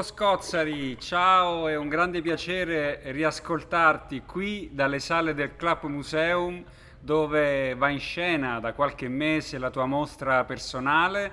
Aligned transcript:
Pippo 0.00 0.14
Scozzari, 0.14 0.98
ciao, 0.98 1.68
è 1.68 1.76
un 1.76 1.88
grande 1.88 2.22
piacere 2.22 3.02
riascoltarti 3.12 4.22
qui 4.24 4.70
dalle 4.72 4.98
sale 4.98 5.34
del 5.34 5.56
Club 5.56 5.82
Museum 5.84 6.64
dove 6.98 7.74
va 7.74 7.90
in 7.90 7.98
scena 7.98 8.60
da 8.60 8.72
qualche 8.72 9.08
mese 9.08 9.58
la 9.58 9.68
tua 9.68 9.84
mostra 9.84 10.44
personale 10.44 11.32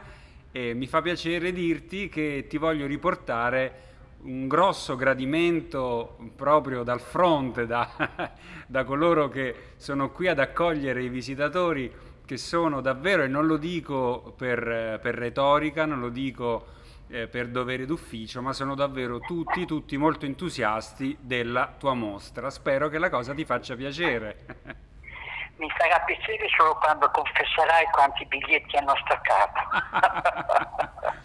e 0.51 0.73
mi 0.73 0.85
fa 0.85 1.01
piacere 1.01 1.53
dirti 1.53 2.09
che 2.09 2.45
ti 2.49 2.57
voglio 2.57 2.85
riportare 2.87 3.85
un 4.23 4.49
grosso 4.49 4.97
gradimento 4.97 6.17
proprio 6.35 6.83
dal 6.83 6.99
fronte, 6.99 7.65
da, 7.65 8.33
da 8.67 8.83
coloro 8.83 9.29
che 9.29 9.55
sono 9.77 10.11
qui 10.11 10.27
ad 10.27 10.39
accogliere 10.39 11.01
i 11.01 11.09
visitatori 11.09 11.89
che 12.25 12.35
sono 12.35 12.81
davvero, 12.81 13.23
e 13.23 13.27
non 13.27 13.45
lo 13.45 13.55
dico 13.55 14.33
per, 14.35 14.99
per 15.01 15.15
retorica, 15.15 15.85
non 15.85 16.01
lo 16.01 16.09
dico 16.09 16.75
eh, 17.09 17.27
per 17.27 17.47
dovere 17.47 17.85
d'ufficio, 17.85 18.41
ma 18.41 18.53
sono 18.53 18.75
davvero 18.75 19.19
tutti, 19.19 19.65
tutti 19.65 19.97
molto 19.97 20.25
entusiasti 20.25 21.17
della 21.19 21.73
tua 21.77 21.93
mostra. 21.93 22.49
Spero 22.49 22.89
che 22.89 22.97
la 22.97 23.09
cosa 23.09 23.33
ti 23.33 23.45
faccia 23.45 23.75
piacere. 23.75 24.45
Mi 25.57 25.69
farà 25.75 25.99
piacere 26.01 26.47
solo 26.55 26.75
quando 26.75 27.09
confesserai 27.09 27.85
quanti 27.91 28.25
biglietti 28.25 28.77
hanno 28.77 28.93
staccato. 29.03 29.59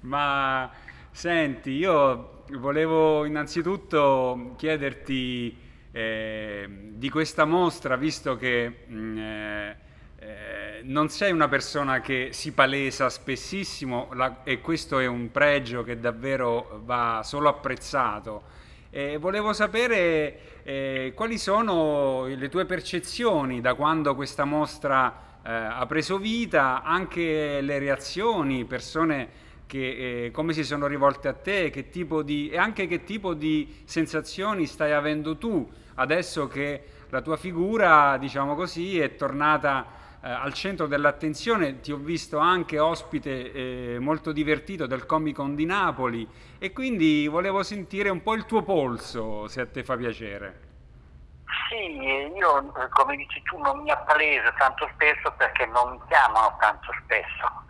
ma 0.00 0.70
senti, 1.10 1.70
io 1.70 2.42
volevo 2.50 3.24
innanzitutto 3.24 4.54
chiederti 4.56 5.64
eh, 5.92 6.66
di 6.68 7.08
questa 7.08 7.46
mostra, 7.46 7.96
visto 7.96 8.36
che 8.36 8.84
mh, 8.86 8.94
mm, 8.94 9.18
eh, 9.18 9.76
eh, 10.26 10.80
non 10.82 11.08
sei 11.08 11.30
una 11.30 11.46
persona 11.46 12.00
che 12.00 12.30
si 12.32 12.50
palesa 12.50 13.08
spessissimo 13.08 14.08
la, 14.14 14.42
e 14.42 14.60
questo 14.60 14.98
è 14.98 15.06
un 15.06 15.30
pregio 15.30 15.84
che 15.84 16.00
davvero 16.00 16.82
va 16.84 17.20
solo 17.22 17.48
apprezzato. 17.48 18.42
Eh, 18.90 19.18
volevo 19.18 19.52
sapere 19.52 20.62
eh, 20.64 21.12
quali 21.14 21.38
sono 21.38 22.26
le 22.26 22.48
tue 22.48 22.64
percezioni 22.64 23.60
da 23.60 23.74
quando 23.74 24.16
questa 24.16 24.44
mostra 24.44 25.38
eh, 25.44 25.52
ha 25.52 25.86
preso 25.86 26.18
vita, 26.18 26.82
anche 26.82 27.60
le 27.60 27.78
reazioni, 27.78 28.64
persone 28.64 29.44
che, 29.66 30.24
eh, 30.24 30.30
come 30.32 30.52
si 30.54 30.64
sono 30.64 30.88
rivolte 30.88 31.28
a 31.28 31.34
te 31.34 31.70
di, 32.24 32.48
e 32.48 32.58
anche 32.58 32.88
che 32.88 33.04
tipo 33.04 33.32
di 33.32 33.82
sensazioni 33.84 34.66
stai 34.66 34.90
avendo 34.90 35.36
tu 35.36 35.70
adesso 35.94 36.48
che 36.48 36.82
la 37.10 37.22
tua 37.22 37.36
figura, 37.36 38.16
diciamo 38.18 38.56
così, 38.56 38.98
è 38.98 39.14
tornata 39.14 40.02
eh, 40.22 40.30
al 40.30 40.52
centro 40.54 40.86
dell'attenzione, 40.86 41.80
ti 41.80 41.92
ho 41.92 41.96
visto 41.96 42.38
anche 42.38 42.78
ospite 42.78 43.52
eh, 43.52 43.98
molto 43.98 44.32
divertito 44.32 44.86
del 44.86 45.06
Comic 45.06 45.36
Con 45.36 45.54
di 45.54 45.66
Napoli 45.66 46.28
e 46.58 46.72
quindi 46.72 47.26
volevo 47.26 47.62
sentire 47.62 48.08
un 48.08 48.22
po' 48.22 48.34
il 48.34 48.46
tuo 48.46 48.62
polso, 48.62 49.46
se 49.48 49.60
a 49.60 49.66
te 49.66 49.84
fa 49.84 49.96
piacere. 49.96 50.64
Sì, 51.68 51.98
io 52.34 52.72
come 52.90 53.16
dici 53.16 53.42
tu 53.42 53.58
non 53.58 53.82
mi 53.82 53.90
appaleso 53.90 54.52
tanto 54.58 54.88
spesso 54.94 55.32
perché 55.36 55.66
non 55.66 55.92
mi 55.92 56.00
chiamano 56.08 56.56
tanto 56.60 56.92
spesso. 57.02 57.64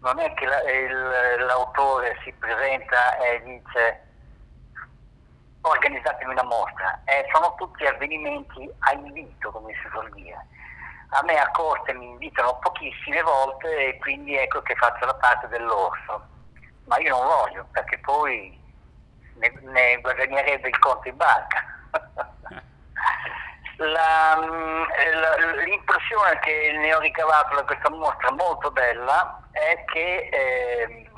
Non 0.00 0.18
è 0.18 0.34
che 0.34 0.44
la, 0.44 0.60
il, 0.70 1.44
l'autore 1.46 2.18
si 2.24 2.32
presenta 2.38 3.16
e 3.18 3.42
dice 3.42 4.02
organizzatemi 5.62 6.32
una 6.32 6.42
mostra, 6.42 7.00
eh, 7.04 7.24
sono 7.32 7.54
tutti 7.56 7.86
avvenimenti 7.86 8.70
a 8.80 8.92
invito, 8.92 9.50
come 9.50 9.72
si 9.72 9.88
suol 9.90 10.10
dire 10.12 10.52
a 11.14 11.22
me 11.22 11.38
a 11.38 11.50
corte 11.52 11.92
mi 11.94 12.06
invitano 12.06 12.58
pochissime 12.58 13.22
volte 13.22 13.88
e 13.88 13.98
quindi 13.98 14.36
ecco 14.36 14.62
che 14.62 14.74
faccio 14.74 15.06
la 15.06 15.14
parte 15.14 15.46
dell'orso. 15.48 16.26
Ma 16.86 16.98
io 16.98 17.16
non 17.16 17.26
voglio 17.26 17.66
perché 17.70 17.98
poi 17.98 18.60
ne, 19.36 19.52
ne 19.60 20.00
guadagnerebbe 20.00 20.68
il 20.68 20.78
conto 20.80 21.08
in 21.08 21.16
banca. 21.16 21.64
la, 23.76 24.34
la, 24.36 25.36
l'impressione 25.62 26.38
che 26.40 26.72
ne 26.78 26.94
ho 26.94 26.98
ricavato 26.98 27.54
da 27.54 27.64
questa 27.64 27.90
mostra 27.90 28.32
molto 28.32 28.72
bella 28.72 29.40
è 29.52 29.84
che 29.84 30.28
eh, 30.32 31.10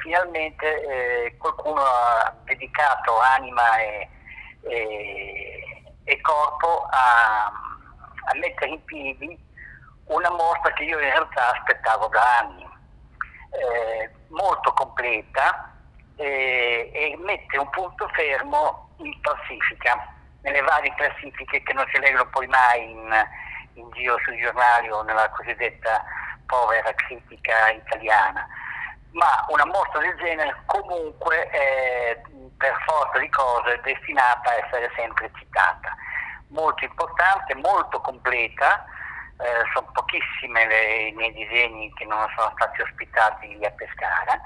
finalmente 0.00 0.82
eh, 1.24 1.36
qualcuno 1.38 1.80
ha 1.80 2.34
dedicato 2.44 3.18
anima 3.18 3.78
e, 3.78 4.08
e, 4.60 5.84
e 6.04 6.20
corpo 6.20 6.86
a 6.90 7.67
a 8.28 8.38
mettere 8.38 8.70
in 8.70 8.84
piedi 8.84 9.46
una 10.06 10.30
mostra 10.30 10.72
che 10.72 10.84
io 10.84 10.98
in 10.98 11.10
realtà 11.10 11.52
aspettavo 11.52 12.08
da 12.08 12.38
anni, 12.38 12.66
eh, 13.50 14.10
molto 14.28 14.72
completa 14.72 15.74
eh, 16.16 16.90
e 16.92 17.16
mette 17.18 17.58
un 17.58 17.68
punto 17.70 18.08
fermo 18.08 18.90
in 18.98 19.18
classifica, 19.20 20.14
nelle 20.42 20.60
varie 20.60 20.94
classifiche 20.94 21.62
che 21.62 21.72
non 21.72 21.86
si 21.92 21.98
leggono 22.00 22.28
poi 22.30 22.46
mai 22.46 22.90
in, 22.90 23.26
in 23.74 23.90
giro 23.92 24.18
sui 24.24 24.40
giornali 24.40 24.90
o 24.90 25.02
nella 25.02 25.28
cosiddetta 25.30 26.04
povera 26.46 26.92
critica 26.94 27.70
italiana, 27.70 28.46
ma 29.12 29.44
una 29.48 29.66
mostra 29.66 30.00
del 30.00 30.16
genere 30.16 30.56
comunque 30.66 31.48
è 31.50 32.20
per 32.56 32.76
forza 32.86 33.18
di 33.18 33.28
cose 33.28 33.80
destinata 33.82 34.50
a 34.50 34.66
essere 34.66 34.90
sempre 34.96 35.30
citata 35.38 35.94
molto 36.48 36.84
importante, 36.84 37.54
molto 37.54 38.00
completa, 38.00 38.84
eh, 39.38 39.62
sono 39.72 39.90
pochissime 39.92 40.66
le, 40.66 41.08
i 41.08 41.12
miei 41.12 41.32
disegni 41.32 41.92
che 41.94 42.04
non 42.04 42.26
sono 42.36 42.52
stati 42.56 42.82
ospitati 42.82 43.56
lì 43.56 43.64
a 43.64 43.70
Pescara, 43.70 44.40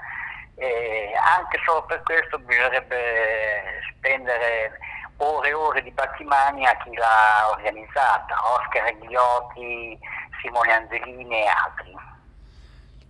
e 0.55 1.11
anche 1.37 1.59
solo 1.65 1.83
per 1.83 2.03
questo 2.03 2.37
bisognerebbe 2.37 3.81
spendere 3.89 4.77
ore 5.17 5.49
e 5.49 5.53
ore 5.53 5.81
di 5.81 5.91
battimani 5.91 6.65
a 6.67 6.77
chi 6.77 6.93
l'ha 6.93 7.49
organizzata, 7.49 8.35
Oscar 8.53 8.95
Ghiotti, 8.99 9.97
Simone 10.41 10.73
Angelini 10.73 11.41
e 11.41 11.47
altri. 11.47 11.95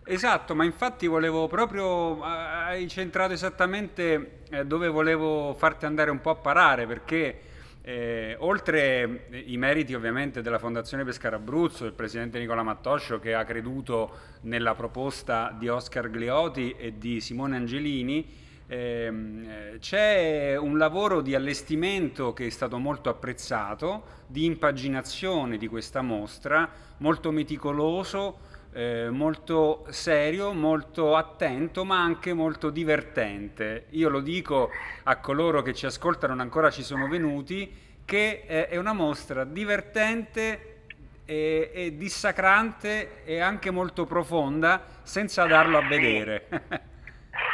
Esatto, 0.06 0.54
ma 0.54 0.66
infatti 0.66 1.08
volevo 1.08 1.48
proprio, 1.48 2.22
hai 2.24 2.88
centrato 2.90 3.34
esattamente 3.34 4.44
eh, 4.52 4.66
dove 4.66 4.90
volevo 4.90 5.54
farti 5.54 5.86
andare 5.86 6.12
un 6.12 6.20
po' 6.20 6.32
a 6.32 6.36
parare, 6.36 6.86
perché 6.86 7.42
eh, 7.86 8.38
oltre 8.40 9.28
i 9.46 9.58
meriti 9.58 9.94
ovviamente 9.94 10.42
della 10.42 10.58
Fondazione 10.58 11.04
Pescara 11.04 11.36
Abruzzo, 11.36 11.84
del 11.84 11.92
presidente 11.92 12.40
Nicola 12.40 12.64
Mattoscio 12.64 13.20
che 13.20 13.34
ha 13.34 13.44
creduto 13.44 14.12
nella 14.42 14.74
proposta 14.74 15.54
di 15.58 15.68
Oscar 15.68 16.08
Glioti 16.08 16.76
e 16.78 16.98
di 16.98 17.20
Simone 17.20 17.58
Angelini, 17.58 18.26
ehm, 18.68 19.80
c'è 19.80 20.56
un 20.56 20.78
lavoro 20.78 21.20
di 21.20 21.36
allestimento 21.36 22.32
che 22.32 22.46
è 22.46 22.50
stato 22.50 22.78
molto 22.78 23.10
apprezzato, 23.10 24.22
di 24.28 24.46
impaginazione 24.46 25.58
di 25.58 25.68
questa 25.68 26.02
mostra, 26.02 26.70
molto 27.00 27.32
meticoloso, 27.32 28.52
eh, 28.74 29.10
molto 29.10 29.86
serio, 29.90 30.52
molto 30.54 31.16
attento, 31.16 31.86
ma 31.86 32.02
anche 32.02 32.34
molto 32.34 32.70
divertente. 32.70 33.86
Io 33.92 34.10
lo 34.10 34.20
dico 34.20 34.70
a 35.04 35.18
coloro 35.18 35.62
che 35.62 35.74
ci 35.74 35.86
ascoltano, 35.86 36.34
non 36.34 36.42
ancora 36.42 36.72
ci 36.72 36.84
sono 36.84 37.08
venuti, 37.08 38.02
che 38.06 38.44
eh, 38.48 38.68
è 38.68 38.78
una 38.78 38.94
mostra 38.94 39.44
divertente 39.44 40.86
e, 41.26 41.72
e, 41.74 41.98
dissacrante 41.98 43.24
e 43.24 43.40
anche 43.40 43.72
molto 43.72 44.06
profonda 44.06 44.82
senza 45.04 45.46
darlo 45.46 45.78
a 45.78 45.88
vedere. 45.88 46.48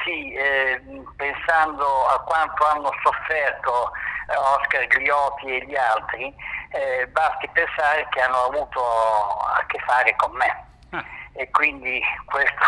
sì, 0.04 0.34
eh, 0.34 0.82
pensando 1.16 2.08
a 2.08 2.24
quanto 2.24 2.66
hanno 2.66 2.90
sofferto 3.04 3.92
eh, 4.30 4.36
Oscar 4.36 4.88
Gliotti 4.88 5.48
e 5.48 5.66
gli 5.66 5.76
altri, 5.76 6.34
eh, 6.72 7.08
basti 7.08 7.50
pensare 7.52 8.08
che 8.10 8.22
hanno 8.22 8.44
avuto 8.44 8.80
a 8.82 9.64
che 9.68 9.80
fare 9.86 10.16
con 10.16 10.32
me 10.32 10.68
e 11.40 11.50
quindi 11.52 12.02
questo, 12.26 12.66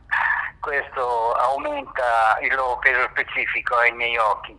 questo, 0.60 1.34
aumenta 1.34 2.38
il 2.40 2.54
loro 2.54 2.78
peso 2.78 3.06
specifico 3.10 3.76
ai 3.76 3.92
miei 3.92 4.16
occhi. 4.16 4.56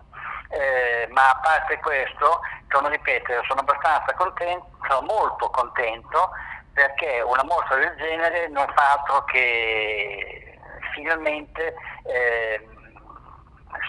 Eh, 0.49 1.07
ma 1.09 1.31
a 1.31 1.39
parte 1.41 1.79
questo, 1.79 2.39
torno 2.67 2.87
a 2.87 2.91
ripetere, 2.91 3.41
sono 3.47 3.61
abbastanza 3.61 4.13
contento, 4.13 4.69
sono 4.87 5.01
molto 5.07 5.49
contento 5.49 6.29
perché 6.71 7.19
una 7.21 7.43
mostra 7.43 7.77
del 7.77 7.95
genere 7.97 8.47
non 8.49 8.67
fa 8.75 8.91
altro 8.91 9.23
che 9.25 10.59
finalmente 10.93 11.73
eh, 12.03 12.67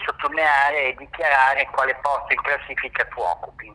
sottolineare 0.03 0.85
e 0.85 0.95
dichiarare 0.95 1.69
quale 1.71 1.93
posto 2.01 2.33
in 2.33 2.41
classifica 2.41 3.05
tu 3.05 3.19
occupi. 3.21 3.71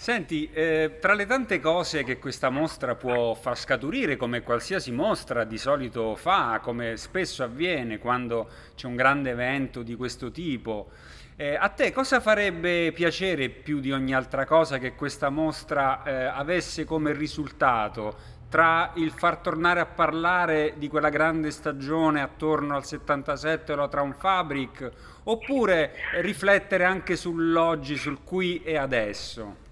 Senti, 0.00 0.48
eh, 0.54 0.96
tra 0.98 1.12
le 1.12 1.26
tante 1.26 1.60
cose 1.60 2.04
che 2.04 2.18
questa 2.18 2.48
mostra 2.48 2.94
può 2.94 3.34
far 3.34 3.58
scaturire, 3.58 4.16
come 4.16 4.40
qualsiasi 4.40 4.92
mostra 4.92 5.44
di 5.44 5.58
solito 5.58 6.16
fa, 6.16 6.58
come 6.62 6.96
spesso 6.96 7.42
avviene 7.42 7.98
quando 7.98 8.48
c'è 8.74 8.86
un 8.86 8.96
grande 8.96 9.28
evento 9.28 9.82
di 9.82 9.96
questo 9.96 10.30
tipo, 10.30 10.88
eh, 11.36 11.54
a 11.54 11.68
te 11.68 11.92
cosa 11.92 12.18
farebbe 12.18 12.92
piacere 12.92 13.50
più 13.50 13.78
di 13.78 13.92
ogni 13.92 14.14
altra 14.14 14.46
cosa 14.46 14.78
che 14.78 14.94
questa 14.94 15.28
mostra 15.28 16.02
eh, 16.02 16.24
avesse 16.24 16.86
come 16.86 17.12
risultato 17.12 18.16
tra 18.48 18.92
il 18.94 19.10
far 19.10 19.36
tornare 19.36 19.80
a 19.80 19.86
parlare 19.86 20.76
di 20.78 20.88
quella 20.88 21.10
grande 21.10 21.50
stagione 21.50 22.22
attorno 22.22 22.74
al 22.74 22.86
77 22.86 23.74
lo 23.74 23.86
Traum 23.88 24.14
Fabric 24.14 24.90
oppure 25.24 25.92
riflettere 26.22 26.84
anche 26.84 27.16
sull'oggi, 27.16 27.96
sul 27.96 28.24
qui 28.24 28.62
e 28.62 28.78
adesso? 28.78 29.68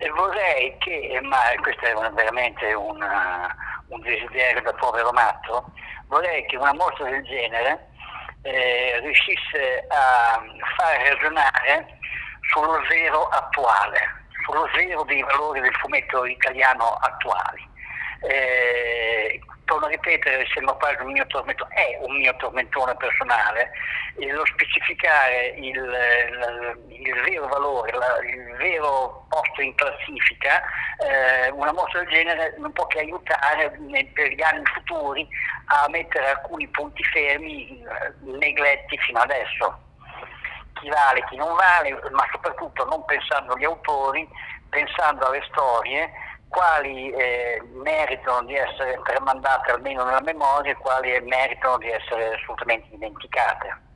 E 0.00 0.08
vorrei 0.10 0.76
che, 0.78 1.18
ma 1.22 1.38
questo 1.60 1.84
è 1.84 1.92
una, 1.92 2.08
veramente 2.10 2.72
una, 2.72 3.54
un 3.88 4.00
desiderio 4.00 4.62
da 4.62 4.72
povero 4.74 5.10
matto, 5.10 5.72
vorrei 6.06 6.46
che 6.46 6.56
una 6.56 6.72
mostra 6.72 7.10
del 7.10 7.24
genere 7.24 7.88
eh, 8.42 9.00
riuscisse 9.00 9.84
a 9.88 10.40
far 10.76 11.00
ragionare 11.02 11.98
sullo 12.52 12.80
zero 12.88 13.28
attuale, 13.28 13.98
sullo 14.44 14.68
zero 14.74 15.02
dei 15.02 15.22
valori 15.22 15.60
del 15.60 15.74
fumetto 15.74 16.24
italiano 16.24 16.94
attuali. 17.00 17.68
Eh, 18.20 19.40
torno 19.68 19.84
a 19.84 19.90
ripetere, 19.90 20.46
sembra 20.52 20.74
quasi 20.74 21.02
un 21.02 21.12
mio 21.12 21.26
tormentone, 21.26 21.74
è 21.74 21.98
un 22.00 22.16
mio 22.16 22.34
tormentone 22.36 22.96
personale, 22.96 23.70
lo 24.16 24.44
specificare 24.46 25.54
il, 25.58 25.76
il, 25.76 26.78
il 26.88 27.20
vero 27.22 27.46
valore, 27.46 27.92
la, 27.92 28.18
il 28.24 28.56
vero 28.56 29.26
posto 29.28 29.60
in 29.60 29.74
classifica, 29.74 30.62
eh, 31.04 31.50
una 31.50 31.72
mostra 31.72 32.00
del 32.00 32.08
genere 32.08 32.54
non 32.56 32.72
può 32.72 32.86
che 32.86 33.00
aiutare 33.00 33.70
per 34.14 34.32
gli 34.32 34.42
anni 34.42 34.64
futuri 34.74 35.28
a 35.66 35.86
mettere 35.90 36.30
alcuni 36.30 36.66
punti 36.68 37.04
fermi 37.04 37.68
eh, 37.68 38.12
negletti 38.22 38.96
fino 38.98 39.20
adesso. 39.20 39.78
Chi 40.80 40.88
vale, 40.88 41.24
chi 41.28 41.36
non 41.36 41.54
vale, 41.54 41.92
ma 42.10 42.26
soprattutto 42.32 42.84
non 42.86 43.04
pensando 43.04 43.52
agli 43.52 43.64
autori, 43.64 44.26
pensando 44.70 45.26
alle 45.26 45.44
storie 45.50 46.10
quali 46.48 47.10
eh, 47.10 47.62
meritano 47.74 48.46
di 48.46 48.54
essere 48.54 49.00
tramandate 49.04 49.70
almeno 49.70 50.04
nella 50.04 50.22
memoria 50.22 50.72
e 50.72 50.76
quali 50.76 51.10
meritano 51.20 51.78
di 51.78 51.88
essere 51.88 52.34
assolutamente 52.34 52.88
dimenticate. 52.90 53.86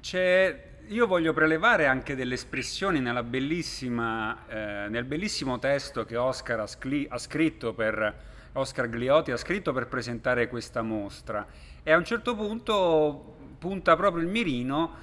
C'è, 0.00 0.62
io 0.88 1.06
voglio 1.06 1.32
prelevare 1.32 1.86
anche 1.86 2.14
delle 2.14 2.34
espressioni 2.34 3.00
eh, 4.48 4.86
nel 4.88 5.04
bellissimo 5.04 5.58
testo 5.58 6.04
che 6.04 6.16
Oscar 6.16 6.60
ha, 6.60 6.66
scli, 6.66 7.06
ha 7.08 7.18
scritto 7.18 7.72
per 7.72 8.32
Oscar 8.56 8.88
Gliotti 8.88 9.32
ha 9.32 9.36
scritto 9.36 9.72
per 9.72 9.88
presentare 9.88 10.48
questa 10.48 10.82
mostra 10.82 11.44
e 11.82 11.90
a 11.90 11.96
un 11.96 12.04
certo 12.04 12.36
punto 12.36 13.36
punta 13.58 13.96
proprio 13.96 14.22
il 14.22 14.28
mirino 14.28 14.94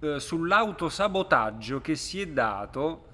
eh, 0.00 0.20
sull'autosabotaggio 0.20 1.80
che 1.80 1.96
si 1.96 2.20
è 2.20 2.26
dato 2.26 3.12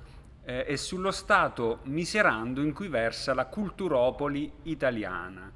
eh, 0.51 0.65
e 0.67 0.77
sullo 0.77 1.13
stato 1.13 1.79
miserando 1.85 2.61
in 2.61 2.75
cui 2.75 2.89
versa 2.89 3.35
la 3.35 3.47
culturopoli 3.47 4.53
italiana. 4.65 5.53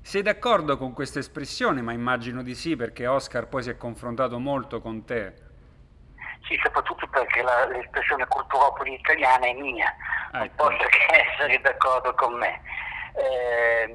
Sei 0.00 0.22
d'accordo 0.22 0.78
con 0.78 0.94
questa 0.94 1.18
espressione? 1.18 1.82
Ma 1.82 1.92
immagino 1.92 2.42
di 2.42 2.54
sì, 2.54 2.74
perché 2.74 3.06
Oscar 3.06 3.46
poi 3.46 3.62
si 3.62 3.68
è 3.68 3.76
confrontato 3.76 4.38
molto 4.38 4.80
con 4.80 5.04
te. 5.04 5.34
Sì, 6.46 6.58
soprattutto 6.62 7.06
perché 7.08 7.42
la, 7.42 7.66
l'espressione 7.66 8.26
culturopoli 8.26 8.94
italiana 8.94 9.46
è 9.46 9.52
mia, 9.52 9.94
ecco. 10.32 10.38
non 10.38 10.50
posso 10.54 10.88
che 10.88 11.12
essere 11.28 11.60
d'accordo 11.60 12.14
con 12.14 12.38
me. 12.38 12.60
Eh, 13.12 13.94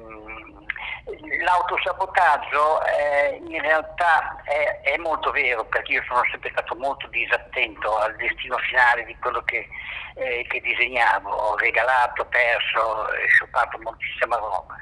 l'autosabotaggio 1.44 2.82
eh, 2.86 3.40
in 3.46 3.60
realtà 3.60 4.40
è, 4.44 4.80
è, 4.82 4.96
molto 4.96 5.30
vero 5.30 5.64
perché 5.66 5.92
io 5.92 6.02
sono 6.06 6.22
sempre 6.30 6.50
stato 6.50 6.74
molto 6.76 7.06
disattento 7.08 7.98
al 7.98 8.16
destino 8.16 8.56
finale 8.58 9.04
di 9.04 9.16
quello 9.18 9.42
che, 9.44 9.68
eh, 10.14 10.46
che 10.48 10.60
disegnavo, 10.60 11.30
ho 11.30 11.56
regalato, 11.56 12.24
perso 12.24 13.12
e 13.12 13.28
sciupato 13.28 13.78
moltissima 13.82 14.36
roba 14.36 14.76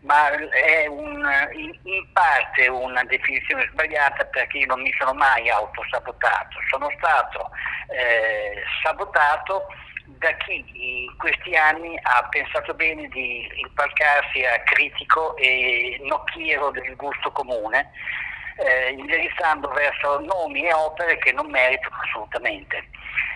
ma 0.00 0.30
è 0.30 0.86
un, 0.86 1.28
in, 1.54 1.76
in, 1.82 2.12
parte 2.12 2.68
una 2.68 3.02
definizione 3.04 3.68
sbagliata 3.72 4.24
perché 4.26 4.58
io 4.58 4.66
non 4.66 4.80
mi 4.80 4.94
sono 4.96 5.12
mai 5.12 5.48
autosabotato, 5.50 6.58
sono 6.70 6.88
stato 6.98 7.50
eh, 7.88 8.62
sabotato 8.82 9.66
da 10.16 10.34
chi 10.36 10.64
in 11.04 11.16
questi 11.16 11.54
anni 11.54 11.98
ha 12.02 12.26
pensato 12.30 12.72
bene 12.74 13.08
di 13.08 13.46
impalcarsi 13.56 14.44
a 14.44 14.60
critico 14.62 15.36
e 15.36 16.00
nocchiero 16.02 16.70
del 16.70 16.96
gusto 16.96 17.30
comune, 17.30 17.90
eh, 18.56 18.90
indirizzando 18.90 19.68
verso 19.68 20.20
nomi 20.20 20.66
e 20.66 20.72
opere 20.72 21.18
che 21.18 21.32
non 21.32 21.50
meritano 21.50 21.96
assolutamente. 22.02 22.88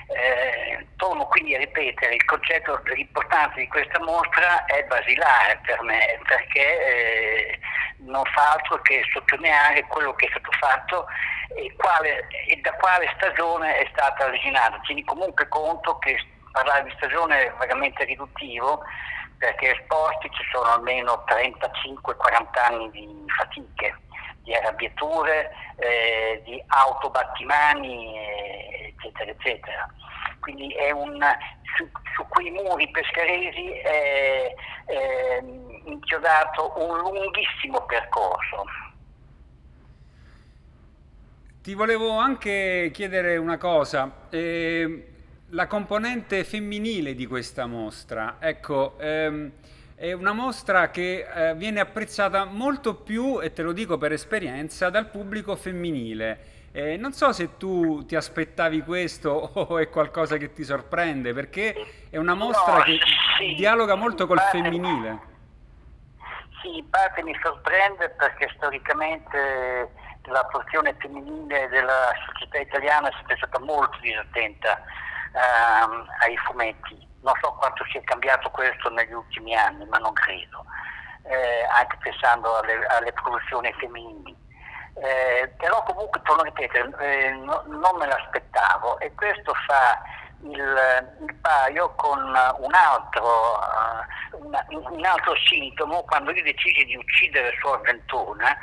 Eh, 0.09 0.87
torno 0.97 1.27
quindi 1.27 1.55
a 1.55 1.59
ripetere, 1.59 2.15
il 2.15 2.25
concetto 2.25 2.81
dell'importanza 2.85 3.55
di 3.57 3.69
questa 3.69 3.99
mostra 4.01 4.65
è 4.67 4.83
basilare 4.85 5.61
per 5.65 5.81
me 5.83 6.19
perché 6.27 6.61
eh, 6.61 7.59
non 7.99 8.25
fa 8.25 8.53
altro 8.53 8.81
che 8.83 9.03
sottolineare 9.11 9.87
quello 9.87 10.13
che 10.15 10.27
è 10.27 10.31
stato 10.31 10.51
fatto 10.59 11.07
e, 11.55 11.73
quale, 11.77 12.27
e 12.47 12.57
da 12.61 12.73
quale 12.73 13.11
stagione 13.17 13.79
è 13.79 13.89
stata 13.93 14.27
originata. 14.27 14.81
Tieni 14.81 15.05
comunque 15.05 15.49
conto 15.49 15.99
che 15.99 16.19
parlare 16.53 16.85
di 16.85 16.95
stagione 16.97 17.47
è 17.47 17.53
vagamente 17.59 18.05
riduttivo 18.05 18.83
perché 19.43 19.77
esposti 19.77 20.31
ci 20.31 20.45
sono 20.53 20.71
almeno 20.71 21.25
35-40 21.27 22.65
anni 22.65 22.91
di 22.93 23.25
fatiche, 23.37 23.99
di 24.43 24.55
arrabbiature, 24.55 25.51
eh, 25.79 26.41
di 26.45 26.63
autobattimani, 26.69 28.17
eccetera, 28.87 29.31
eccetera. 29.33 29.89
Quindi 30.39 30.73
un, 30.93 31.19
su, 31.77 31.89
su, 32.15 32.25
quei 32.29 32.51
muri 32.51 32.89
pescaresi 32.91 33.71
è, 33.79 34.55
è 34.87 35.43
inchiodato 35.87 36.75
un 36.77 36.99
lunghissimo 36.99 37.85
percorso. 37.87 38.65
Ti 41.63 41.75
volevo 41.75 42.17
anche 42.17 42.91
chiedere 42.93 43.37
una 43.37 43.57
cosa. 43.57 44.27
Eh, 44.31 45.12
la 45.53 45.67
componente 45.67 46.45
femminile 46.45 47.15
di 47.15 47.27
questa 47.27 47.67
mostra. 47.67 48.37
Ecco, 48.39 48.97
ehm, 48.99 49.51
è 49.95 50.13
una 50.13 50.33
mostra 50.33 50.91
che 50.91 51.27
eh, 51.27 51.55
viene 51.55 51.81
apprezzata 51.81 52.45
molto 52.45 52.95
più, 52.95 53.41
e 53.41 53.53
te 53.53 53.63
lo 53.63 53.73
dico 53.73 53.99
per 53.99 54.13
esperienza, 54.13 54.91
dal 54.91 55.09
pubblico 55.09 55.55
femminile. 55.57 56.51
Eh, 56.73 56.97
non 56.97 57.13
so 57.13 57.33
se 57.33 57.59
tu 57.59 58.05
ti 58.07 58.17
aspettavi 58.17 58.81
questo 58.83 59.31
o 59.53 59.79
è 59.79 59.89
qualcosa 59.91 60.39
che 60.39 60.53
ti 60.53 60.65
sorprende, 60.65 61.35
perché 61.35 62.07
è 62.09 62.17
una 62.17 62.35
mostra 62.35 62.79
no, 62.79 62.83
che 62.83 62.99
sì, 63.39 63.55
dialoga 63.55 63.95
molto 63.95 64.27
col 64.27 64.37
parte, 64.37 64.63
femminile. 64.63 65.19
Sì, 66.63 66.79
in 66.79 66.89
parte 66.89 67.23
mi 67.23 67.37
sorprende 67.43 68.09
perché 68.11 68.51
storicamente 68.57 69.91
la 70.27 70.45
porzione 70.45 70.95
femminile 70.99 71.69
della 71.69 72.11
società 72.27 72.59
italiana 72.59 73.09
è 73.09 73.13
sempre 73.17 73.37
stata 73.37 73.59
molto 73.59 73.99
disattenta 74.01 74.83
ehm, 75.33 76.07
ai 76.21 76.37
fumetti. 76.39 77.09
Non 77.23 77.35
so 77.41 77.53
quanto 77.53 77.85
sia 77.91 78.01
cambiato 78.05 78.51
questo 78.51 78.91
negli 78.91 79.13
ultimi 79.13 79.55
anni, 79.55 79.85
ma 79.87 79.99
non 79.99 80.13
credo, 80.13 80.65
eh, 81.25 81.65
anche 81.73 81.97
pensando 82.01 82.59
alle, 82.59 82.85
alle 82.87 83.13
produzioni 83.13 83.73
femminili. 83.75 84.37
Eh, 84.95 85.49
però 85.57 85.83
comunque, 85.85 86.21
torno 86.23 86.43
a 86.43 86.45
ripetere, 86.45 86.91
eh, 86.99 87.31
no, 87.31 87.63
non 87.67 87.97
me 87.99 88.07
l'aspettavo 88.07 88.99
e 88.99 89.13
questo 89.15 89.55
fa 89.67 90.03
il, 90.43 91.17
il 91.21 91.35
paio 91.41 91.95
con 91.95 92.19
un 92.19 92.75
altro, 92.75 93.59
uh, 93.59 94.47
una, 94.47 94.65
un 94.69 95.05
altro 95.05 95.35
sintomo 95.37 96.03
quando 96.03 96.33
io 96.33 96.43
decisi 96.43 96.85
di 96.85 96.97
uccidere 96.97 97.57
Suor 97.61 97.81
Ventona, 97.83 98.57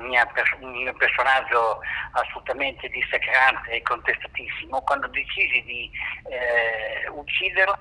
mia, 0.00 0.26
un 0.60 0.70
mio 0.70 0.94
personaggio 0.94 1.80
assolutamente 2.12 2.88
dissacrante 2.88 3.70
e 3.70 3.82
contestatissimo, 3.82 4.80
quando 4.82 5.06
decisi 5.08 5.62
di 5.64 5.90
eh, 6.28 7.08
ucciderlo, 7.08 7.78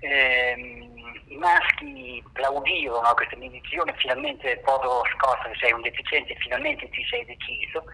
eh, 0.00 0.88
i 1.26 1.36
maschi 1.36 2.22
plaudirono 2.32 3.08
a 3.08 3.14
questa 3.14 3.36
mia 3.36 3.50
decisione, 3.50 3.94
finalmente 3.96 4.58
povero 4.64 5.02
Scotta 5.14 5.50
sei 5.58 5.72
un 5.72 5.82
deficiente, 5.82 6.34
finalmente 6.38 6.88
ti 6.90 7.04
sei 7.08 7.24
deciso, 7.24 7.84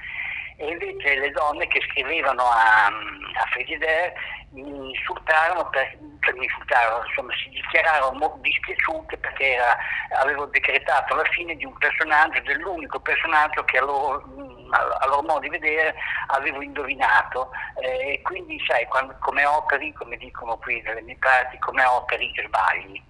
e 0.56 0.66
invece 0.66 1.18
le 1.18 1.30
donne 1.30 1.66
che 1.66 1.80
scrivevano 1.90 2.42
a, 2.44 2.86
a 2.86 3.46
Frigidaire 3.52 4.14
mi 4.50 4.90
insultarono, 4.90 5.68
per, 5.68 5.98
cioè 6.20 6.34
mi 6.34 6.44
insultarono, 6.44 7.04
insomma 7.06 7.32
si 7.34 7.50
dichiararono 7.50 8.38
dispiaciute 8.40 9.18
perché 9.18 9.54
era, 9.54 9.76
avevo 10.20 10.46
decretato 10.46 11.14
la 11.14 11.24
fine 11.24 11.56
di 11.56 11.64
un 11.66 11.76
personaggio, 11.76 12.40
dell'unico 12.40 12.98
personaggio 13.00 13.64
che 13.64 13.78
a 13.78 13.84
loro, 13.84 14.24
a 14.70 15.06
loro 15.06 15.22
modo 15.22 15.40
di 15.40 15.50
vedere 15.50 15.94
avevo 16.28 16.62
indovinato 16.62 17.50
eh, 17.82 18.20
quindi 18.22 18.58
sai, 18.66 18.86
quando, 18.86 19.14
come 19.20 19.44
operi, 19.44 19.92
come 19.92 20.16
dicono 20.16 20.56
qui 20.56 20.80
dalle 20.82 21.02
mie 21.02 21.16
parti, 21.18 21.58
come 21.58 21.84
operi 21.84 22.32
sbagli. 22.46 23.02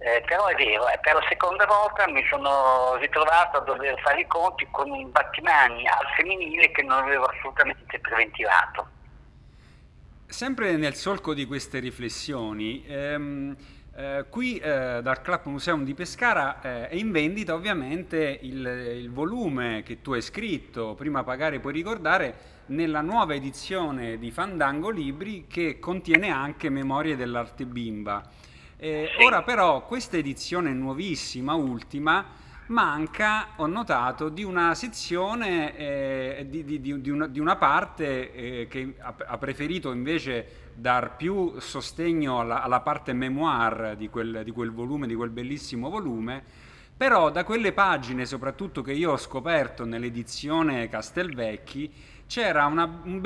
Eh, 0.00 0.22
però 0.26 0.46
è 0.46 0.54
vero, 0.54 0.88
eh, 0.88 0.98
per 1.00 1.14
la 1.14 1.26
seconda 1.28 1.66
volta 1.66 2.08
mi 2.08 2.24
sono 2.30 2.94
ritrovato 3.00 3.58
a 3.58 3.60
dover 3.60 3.98
fare 4.00 4.20
i 4.20 4.26
conti 4.28 4.66
con 4.70 4.88
un 4.90 5.10
battimani 5.10 5.88
al 5.88 6.06
femminile 6.16 6.70
che 6.70 6.82
non 6.82 7.02
avevo 7.02 7.24
assolutamente 7.24 7.98
preventivato. 7.98 8.88
sempre 10.26 10.76
nel 10.76 10.94
solco 10.94 11.34
di 11.34 11.46
queste 11.46 11.80
riflessioni, 11.80 12.84
ehm, 12.86 13.56
eh, 13.98 14.26
qui 14.30 14.58
eh, 14.58 15.00
dal 15.02 15.20
Club 15.22 15.46
Museum 15.46 15.82
di 15.82 15.92
Pescara 15.92 16.60
eh, 16.60 16.88
è 16.90 16.94
in 16.94 17.10
vendita 17.10 17.54
ovviamente 17.54 18.38
il, 18.42 18.64
il, 18.96 19.10
volume 19.10 19.82
che 19.84 20.00
tu 20.02 20.12
hai 20.12 20.22
scritto, 20.22 20.94
prima 20.94 21.24
pagare 21.24 21.58
puoi 21.58 21.72
ricordare, 21.72 22.56
nella 22.66 23.00
nuova 23.00 23.34
edizione 23.34 24.16
di 24.18 24.30
Fandango 24.30 24.90
Libri 24.90 25.46
che 25.48 25.80
contiene 25.80 26.30
anche 26.30 26.68
Memorie 26.68 27.16
dell'arte 27.16 27.64
bimba. 27.64 28.22
Eh, 28.80 29.08
ora 29.24 29.42
però 29.42 29.84
questa 29.84 30.18
edizione 30.18 30.72
nuovissima, 30.72 31.54
ultima, 31.54 32.24
manca, 32.66 33.48
ho 33.56 33.66
notato, 33.66 34.28
di 34.28 34.44
una 34.44 34.72
sezione, 34.76 35.76
eh, 35.76 36.46
di, 36.48 36.62
di, 36.62 36.80
di, 36.80 37.10
una, 37.10 37.26
di, 37.26 37.40
una, 37.40 37.56
parte 37.56 38.32
eh, 38.32 38.66
che 38.68 38.94
ha, 39.00 39.16
ha, 39.16 39.36
preferito 39.36 39.90
invece 39.90 40.70
dar 40.74 41.16
più 41.16 41.58
sostegno 41.58 42.38
alla, 42.38 42.62
alla 42.62 42.78
parte 42.78 43.12
memoir 43.12 43.96
di 43.96 44.08
quel, 44.08 44.42
di 44.44 44.52
quel 44.52 44.70
volume, 44.70 45.08
di 45.08 45.14
quel 45.16 45.30
bellissimo 45.30 45.90
volume, 45.90 46.40
però 46.96 47.32
da 47.32 47.42
quelle 47.42 47.72
pagine, 47.72 48.26
soprattutto 48.26 48.82
che 48.82 48.92
io 48.92 49.10
ho 49.10 49.16
scoperto 49.16 49.84
nell'edizione 49.84 50.88
Castelvecchi, 50.88 51.92
c'era 52.28 52.66
una, 52.66 52.84
un 52.84 53.20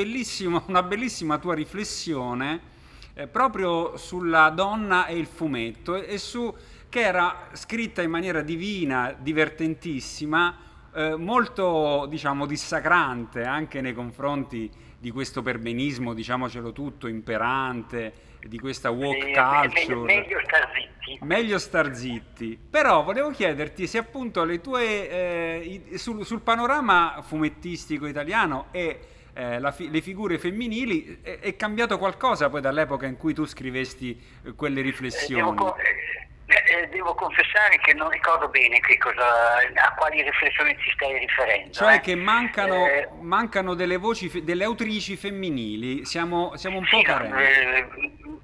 una 0.66 0.82
bellissima 0.82 1.36
tua 1.36 1.54
riflessione 1.54 2.71
eh, 3.14 3.26
proprio 3.26 3.96
sulla 3.96 4.50
donna 4.50 5.06
e 5.06 5.16
il 5.16 5.26
fumetto 5.26 5.94
e, 5.96 6.14
e 6.14 6.18
su 6.18 6.54
che 6.88 7.00
era 7.00 7.48
scritta 7.52 8.02
in 8.02 8.10
maniera 8.10 8.42
divina, 8.42 9.16
divertentissima, 9.18 10.58
eh, 10.94 11.16
molto 11.16 12.06
diciamo 12.08 12.44
dissacrante 12.44 13.44
anche 13.44 13.80
nei 13.80 13.94
confronti 13.94 14.70
di 14.98 15.10
questo 15.10 15.42
perbenismo, 15.42 16.14
diciamocelo 16.14 16.70
tutto, 16.72 17.08
imperante, 17.08 18.12
di 18.46 18.58
questa 18.58 18.90
walk 18.90 19.24
sì, 19.24 19.32
culture. 19.32 20.04
Meglio, 20.04 20.04
meglio 20.04 20.40
star 20.44 20.68
zitti. 20.72 21.18
Meglio 21.22 21.58
star 21.58 21.94
zitti. 21.94 22.58
Però 22.70 23.02
volevo 23.02 23.30
chiederti 23.30 23.86
se 23.86 23.98
appunto 23.98 24.44
le 24.44 24.60
tue, 24.60 25.10
eh, 25.10 25.98
sul, 25.98 26.24
sul, 26.24 26.40
panorama 26.40 27.20
fumettistico 27.22 28.06
italiano 28.06 28.66
e 28.70 29.00
eh, 29.34 29.72
fi- 29.72 29.90
le 29.90 30.00
figure 30.00 30.38
femminili 30.38 31.20
è, 31.22 31.38
è, 31.38 31.56
cambiato 31.56 31.98
qualcosa 31.98 32.50
poi 32.50 32.60
dall'epoca 32.60 33.06
in 33.06 33.16
cui 33.16 33.32
tu 33.32 33.44
scrivesti 33.46 34.20
eh, 34.44 34.54
quelle 34.54 34.80
riflessioni? 34.82 35.42
Devo, 35.42 35.76
eh, 35.76 36.88
devo 36.88 37.14
confessare 37.14 37.78
che 37.78 37.94
non 37.94 38.10
ricordo 38.10 38.48
bene 38.48 38.78
cosa, 38.98 39.56
a 39.56 39.94
quali 39.94 40.22
riflessioni 40.22 40.76
ci 40.78 40.90
stai 40.90 41.18
riferendo. 41.18 41.72
Cioè 41.72 41.94
eh. 41.94 42.00
che 42.00 42.14
mancano, 42.14 42.86
eh, 42.86 43.08
mancano, 43.20 43.74
delle 43.74 43.96
voci, 43.96 44.42
delle 44.44 44.64
autrici 44.64 45.16
femminili, 45.16 46.04
siamo, 46.04 46.56
siamo 46.56 46.78
un 46.78 46.84
sì, 46.84 46.96
po' 46.96 47.02
carenti. 47.02 47.42
Eh, 47.42 47.88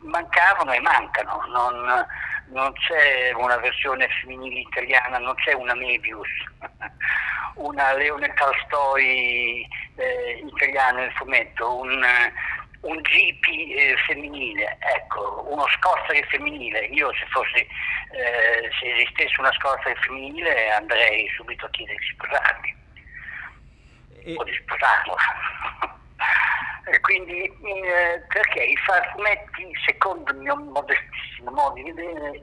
mancavano 0.01 0.73
e 0.73 0.81
mancano, 0.81 1.45
non, 1.49 2.07
non, 2.51 2.73
c'è 2.75 3.33
una 3.33 3.57
versione 3.59 4.09
femminile 4.21 4.61
italiana, 4.61 5.19
non 5.19 5.35
c'è 5.37 5.53
una 5.53 5.75
Mebius, 5.75 6.29
una 7.55 7.95
Leone 7.95 8.33
Tolstoi 8.35 9.67
eh, 9.97 10.45
italiana 10.47 11.01
nel 11.01 11.13
fumetto, 11.13 11.79
un 11.79 12.05
un 12.81 12.97
GP 13.01 13.47
eh, 13.77 13.97
femminile, 14.07 14.79
ecco, 14.81 15.47
uno 15.49 15.67
scozzare 15.77 16.25
femminile. 16.29 16.87
Io 16.87 17.13
se 17.15 17.27
fossi, 17.31 17.59
eh, 17.59 18.71
se 18.79 18.93
esistesse 18.95 19.41
una 19.41 19.53
scozzare 19.53 19.97
femminile 19.97 20.71
andrei 20.71 21.29
subito 21.37 21.67
a 21.67 21.71
chiedere 21.71 21.99
di 21.99 22.07
sposarmi 22.13 22.77
e... 24.25 24.35
o 24.37 24.45
di 24.45 24.53
sposarlo. 24.55 25.17
Quindi 27.01 27.45
eh, 27.45 28.23
perché 28.29 28.63
i 28.63 28.77
fumetti, 29.13 29.71
secondo 29.85 30.31
il 30.31 30.39
mio 30.39 30.57
modestissimo 30.57 31.51
modo 31.51 31.75
di 31.75 31.83
vedere, 31.83 32.43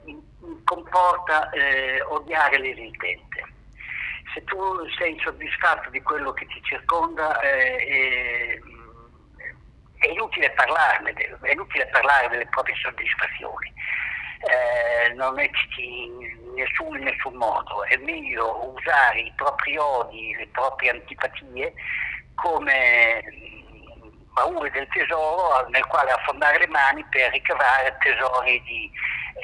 comporta 0.64 1.50
eh, 1.50 2.02
odiare 2.02 2.58
l'esistente. 2.60 3.44
Se 4.34 4.44
tu 4.44 4.58
sei 4.98 5.18
soddisfatto 5.24 5.90
di 5.90 6.02
quello 6.02 6.34
che 6.34 6.46
ti 6.46 6.62
circonda, 6.64 7.40
eh, 7.40 8.60
è 9.98 10.08
inutile 10.10 10.52
parlarne, 10.52 11.14
è 11.14 11.52
inutile 11.52 11.88
parlare 11.88 12.30
delle 12.30 12.48
proprie 12.48 12.76
soddisfazioni. 12.76 13.74
Eh, 14.40 15.14
non 15.14 15.40
ecciti 15.40 16.12
nessun, 16.56 16.98
in 16.98 17.04
nessun 17.04 17.34
modo, 17.34 17.84
è 17.86 17.98
meglio 17.98 18.76
usare 18.76 19.22
i 19.22 19.34
propri 19.36 19.78
odi, 19.78 20.36
le 20.36 20.48
proprie 20.52 20.92
antipatie 20.92 21.74
come 22.36 23.24
baule 24.36 24.70
del 24.72 24.88
tesoro 24.90 25.66
nel 25.70 25.86
quale 25.86 26.12
affondare 26.12 26.60
le 26.60 26.68
mani 26.68 27.04
per 27.10 27.32
ricavare 27.32 27.98
tesori 28.00 28.62
di 28.64 28.92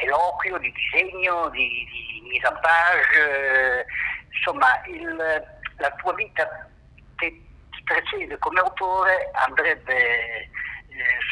eloquio, 0.03 0.57
di 0.57 0.71
disegno, 0.73 1.49
di, 1.49 1.87
di 1.89 2.21
mise 2.27 2.47
en 2.47 2.59
page, 2.61 3.79
eh, 3.79 3.85
insomma 4.33 4.81
il, 4.87 5.43
la 5.77 5.91
tua 5.91 6.13
vita 6.13 6.69
che 7.15 7.41
precede 7.85 8.37
come 8.39 8.59
autore 8.59 9.31
andrebbe 9.45 9.95
eh, 9.95 10.49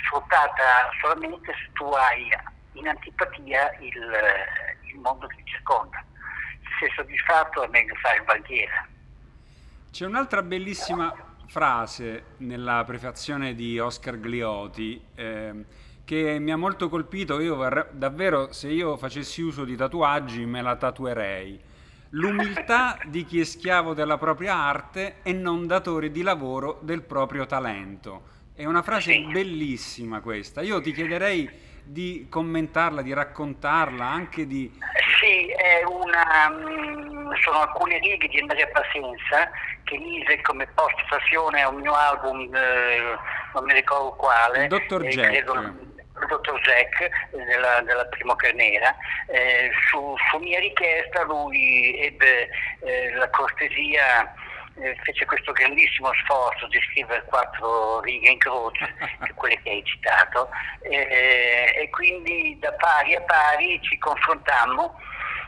sfruttata 0.04 0.89
solamente 1.01 1.54
se 1.54 1.70
tu 1.74 1.86
hai 1.92 2.30
in 2.74 2.88
antipatia 2.88 3.75
il, 3.80 4.13
il 4.88 5.00
mondo 5.00 5.28
che 5.28 5.36
ti 5.36 5.44
circonda. 5.46 6.01
Se 6.80 6.89
soddisfatto 6.96 7.63
è 7.63 7.68
meglio 7.68 7.94
fare 7.96 8.18
il 8.18 8.24
banchiere. 8.24 8.88
C'è 9.92 10.06
un'altra 10.06 10.42
bellissima 10.42 11.13
frase 11.50 12.36
nella 12.38 12.84
prefazione 12.86 13.56
di 13.56 13.79
Oscar 13.79 14.15
Glioti 14.15 15.01
eh, 15.15 15.65
che 16.06 16.38
mi 16.39 16.51
ha 16.51 16.58
molto 16.58 16.89
colpito. 16.89 17.39
Io 17.39 17.58
davvero, 17.91 18.53
se 18.53 18.70
io 18.70 18.96
facessi 18.98 19.41
uso 19.41 19.65
di 19.65 19.75
tatuaggi, 19.75 20.46
me 20.46 20.62
la 20.62 20.75
tatuerei 20.75 21.68
l'umiltà 22.12 22.98
di 23.06 23.24
chi 23.24 23.39
è 23.39 23.44
schiavo 23.44 23.94
della 23.94 24.18
propria 24.18 24.56
arte 24.56 25.18
e 25.22 25.34
non 25.34 25.68
datore 25.68 26.12
di 26.12 26.22
lavoro 26.22 26.79
del 26.82 27.03
proprio 27.03 27.46
talento. 27.46 28.38
È 28.53 28.65
una 28.65 28.82
frase 28.82 29.20
bellissima 29.32 30.20
questa. 30.22 30.62
Io 30.62 30.82
ti 30.82 30.91
chiederei 30.91 31.50
di 31.91 32.27
commentarla, 32.29 33.01
di 33.01 33.13
raccontarla, 33.13 34.05
anche 34.05 34.46
di... 34.46 34.72
Sì, 35.19 35.48
è 35.48 35.84
una, 35.84 36.50
mm, 36.50 37.34
sono 37.41 37.62
alcune 37.62 37.98
righe 37.98 38.27
di 38.27 38.39
Andrea 38.39 38.67
Pazienza 38.67 39.50
che 39.84 39.98
mise 39.98 40.39
come 40.41 40.67
post-fazione 40.67 41.63
a 41.63 41.69
un 41.69 41.79
mio 41.81 41.93
album, 41.93 42.53
eh, 42.53 43.17
non 43.55 43.63
mi 43.63 43.74
ricordo 43.74 44.12
quale. 44.12 44.67
Dottor 44.67 45.03
Jack. 45.05 45.29
Credo, 45.29 45.53
il 45.55 46.27
dottor 46.27 46.60
Jack 46.62 47.01
eh, 47.01 47.43
della, 47.43 47.81
della 47.81 48.05
Primo 48.05 48.36
Carnera, 48.36 48.96
eh, 49.25 49.72
su, 49.89 50.15
su, 50.29 50.38
mia 50.38 50.60
richiesta 50.60 51.24
lui 51.24 52.00
ebbe 52.01 52.50
eh, 52.81 53.13
la 53.15 53.29
cortesia 53.31 54.31
eh, 54.76 54.96
fece 55.04 55.26
questo 55.26 55.52
grandissimo 55.52 56.12
sforzo 56.24 56.68
di 56.68 56.80
scrivere 56.90 57.24
quattro 57.26 58.00
righe 58.02 58.30
in 58.30 58.38
croce, 58.38 58.96
quelle 59.36 59.62
che 59.62 59.70
hai 59.70 59.84
citato, 59.84 60.50
eh, 60.82 61.74
e 61.76 61.90
quindi 61.90 62.58
da 62.60 62.72
pari 62.74 63.16
a 63.16 63.22
pari 63.22 63.80
ci 63.82 63.98
confrontammo 63.98 64.98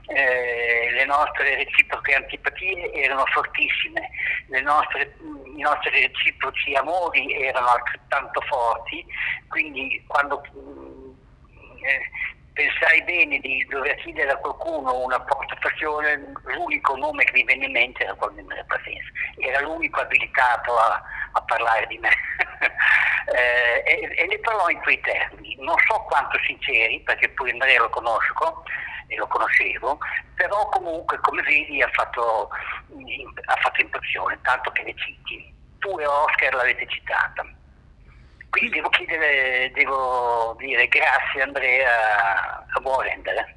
eh, 0.07 0.91
le 0.91 1.05
nostre 1.05 1.55
reciproche 1.55 2.15
antipatie 2.15 2.91
erano 2.91 3.25
fortissime, 3.27 4.09
nostre, 4.61 5.15
i 5.55 5.61
nostri 5.61 5.89
reciproci 6.07 6.73
amori 6.73 7.33
erano 7.41 7.67
altrettanto 7.67 8.41
forti, 8.41 9.05
quindi 9.47 10.03
quando 10.07 10.41
eh, 11.83 12.01
pensai 12.53 13.03
bene 13.03 13.39
di 13.39 13.65
dover 13.69 13.95
chiedere 13.95 14.31
a 14.31 14.37
qualcuno 14.37 15.03
una 15.03 15.19
portazione, 15.19 16.33
l'unico 16.43 16.95
nome 16.95 17.23
che 17.23 17.33
mi 17.33 17.43
venne 17.43 17.65
in 17.65 17.71
mente 17.71 18.03
era 18.03 18.13
quello 18.13 18.33
di 18.33 18.39
Andrea 18.41 18.63
Pazienza, 18.65 19.09
era 19.37 19.61
l'unico 19.61 20.01
abilitato 20.01 20.77
a, 20.77 21.01
a 21.31 21.41
parlare 21.41 21.87
di 21.87 21.97
me 21.97 22.09
eh, 23.33 23.83
e, 23.85 24.13
e, 24.15 24.25
ne 24.27 24.39
parlò 24.39 24.69
in 24.69 24.79
quei 24.81 24.99
termini, 24.99 25.55
non 25.59 25.77
so 25.87 25.99
quanto 26.07 26.37
sinceri, 26.45 26.99
perché 27.01 27.29
pure 27.29 27.51
Andrea 27.51 27.79
lo 27.79 27.89
conosco, 27.89 28.63
e 29.11 29.17
lo 29.17 29.27
conoscevo, 29.27 29.99
però 30.35 30.69
comunque 30.69 31.19
come 31.19 31.41
vedi 31.41 31.81
ha 31.81 31.89
fatto, 31.91 32.49
ha 32.49 33.55
fatto 33.57 33.81
impressione, 33.81 34.39
tanto 34.41 34.71
che 34.71 34.83
ne 34.83 34.95
citi. 34.95 35.53
Tu 35.79 35.99
e 35.99 36.05
Oscar 36.05 36.53
l'avete 36.53 36.87
citata. 36.87 37.45
Quindi 38.51 38.75
devo 38.75 38.89
chiedere, 38.89 39.71
devo 39.73 40.55
dire 40.59 40.87
grazie 40.87 41.41
Andrea, 41.41 42.65
a 42.67 42.79
buon 42.81 43.01
rendere. 43.01 43.55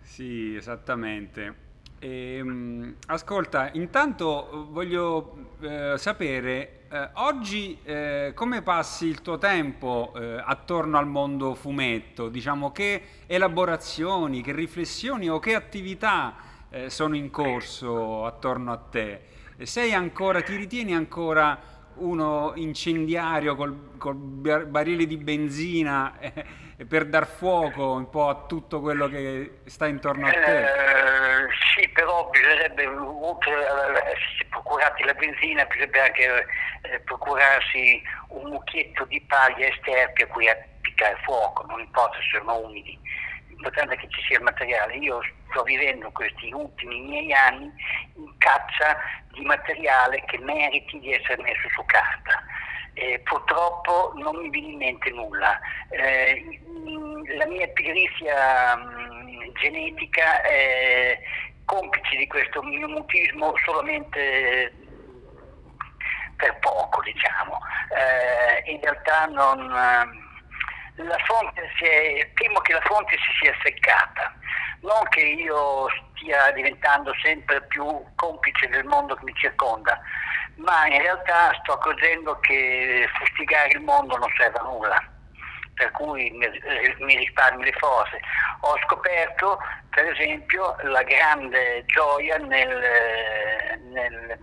Sì, 0.00 0.56
esattamente. 0.56 1.66
E, 1.98 2.36
ehm, 2.38 2.96
ascolta, 3.08 3.68
intanto 3.74 4.68
voglio 4.70 5.56
eh, 5.60 5.94
sapere, 5.98 6.86
eh, 6.90 7.10
oggi 7.14 7.78
eh, 7.84 8.32
come 8.34 8.62
passi 8.62 9.04
il 9.04 9.20
tuo 9.20 9.36
tempo 9.36 10.14
eh, 10.16 10.42
attorno 10.42 10.96
al 10.96 11.06
mondo 11.06 11.54
fumetto? 11.54 12.30
Diciamo 12.30 12.72
che 12.72 13.02
elaborazioni, 13.26 14.40
che 14.40 14.52
riflessioni 14.52 15.28
o 15.28 15.38
che 15.38 15.54
attività 15.54 16.36
eh, 16.70 16.88
sono 16.88 17.16
in 17.16 17.30
corso 17.30 18.24
attorno 18.24 18.72
a 18.72 18.78
te? 18.78 19.20
Sei 19.62 19.92
ancora, 19.92 20.40
ti 20.40 20.56
ritieni 20.56 20.94
ancora 20.94 21.77
uno 21.98 22.52
incendiario 22.56 23.54
col, 23.56 23.96
col 23.98 24.16
barile 24.16 25.06
di 25.06 25.16
benzina 25.16 26.18
eh, 26.18 26.84
per 26.86 27.06
dar 27.06 27.26
fuoco 27.26 27.92
un 27.92 28.08
po' 28.08 28.28
a 28.28 28.44
tutto 28.46 28.80
quello 28.80 29.08
che 29.08 29.60
sta 29.64 29.86
intorno 29.86 30.26
a 30.26 30.30
te? 30.30 30.62
Eh, 30.62 31.46
sì, 31.74 31.88
però 31.88 32.28
bisognerebbe, 32.30 32.86
oltre 32.86 33.52
a 33.66 34.46
procurarti 34.48 35.04
la 35.04 35.14
benzina, 35.14 35.64
bisognerebbe 35.64 36.00
anche 36.00 36.46
eh, 36.82 37.00
procurarsi 37.00 38.02
un 38.28 38.50
mucchietto 38.50 39.04
di 39.04 39.20
paglia 39.22 39.66
e 39.66 39.74
sterpi 39.80 40.22
a 40.22 40.26
cui 40.26 40.48
appiccare 40.48 41.16
fuoco, 41.24 41.66
non 41.66 41.80
importa 41.80 42.16
se 42.18 42.38
sono 42.38 42.58
umidi 42.58 42.98
l'importante 43.58 43.94
è 43.94 43.98
che 43.98 44.08
ci 44.10 44.22
sia 44.22 44.38
il 44.38 44.44
materiale. 44.44 44.96
Io 44.96 45.20
sto 45.50 45.62
vivendo 45.64 46.10
questi 46.12 46.52
ultimi 46.52 47.00
miei 47.00 47.32
anni 47.32 47.70
in 48.14 48.38
caccia 48.38 48.96
di 49.32 49.40
materiale 49.44 50.22
che 50.26 50.38
meriti 50.38 50.98
di 51.00 51.12
essere 51.12 51.42
messo 51.42 51.68
su 51.74 51.84
carta. 51.86 52.42
Eh, 52.94 53.20
purtroppo 53.20 54.12
non 54.16 54.36
mi 54.36 54.48
viene 54.50 54.68
in 54.68 54.78
mente 54.78 55.10
nulla. 55.10 55.58
Eh, 55.90 56.60
la 57.36 57.46
mia 57.46 57.68
pigrizia 57.68 58.76
mh, 58.76 59.52
genetica 59.60 60.42
è 60.42 61.18
complice 61.64 62.16
di 62.16 62.26
questo 62.26 62.62
mio 62.62 62.88
mutismo 62.88 63.54
solamente 63.64 64.72
per 66.36 66.58
poco, 66.60 67.02
diciamo. 67.02 67.58
Eh, 67.90 68.70
in 68.70 68.80
realtà 68.80 69.26
non 69.26 70.26
è, 71.04 72.30
temo 72.34 72.60
che 72.60 72.72
la 72.72 72.80
fonte 72.82 73.16
si 73.16 73.44
sia 73.44 73.54
seccata, 73.62 74.34
non 74.80 75.02
che 75.10 75.20
io 75.20 75.88
stia 76.16 76.50
diventando 76.52 77.12
sempre 77.22 77.62
più 77.66 77.84
complice 78.16 78.68
del 78.68 78.84
mondo 78.84 79.14
che 79.14 79.24
mi 79.24 79.34
circonda, 79.34 80.00
ma 80.56 80.86
in 80.86 81.00
realtà 81.00 81.52
sto 81.62 81.74
accorgendo 81.74 82.38
che 82.40 83.08
fustigare 83.18 83.70
il 83.70 83.80
mondo 83.80 84.16
non 84.16 84.28
serve 84.36 84.58
a 84.58 84.62
nulla, 84.62 85.02
per 85.74 85.90
cui 85.92 86.30
mi, 86.30 86.48
mi 86.98 87.16
risparmio 87.16 87.64
le 87.64 87.72
forze. 87.72 88.20
Ho 88.60 88.76
scoperto, 88.84 89.58
per 89.90 90.10
esempio, 90.10 90.76
la 90.82 91.02
grande 91.02 91.84
gioia 91.86 92.36
nel, 92.38 93.78
nel 93.92 94.38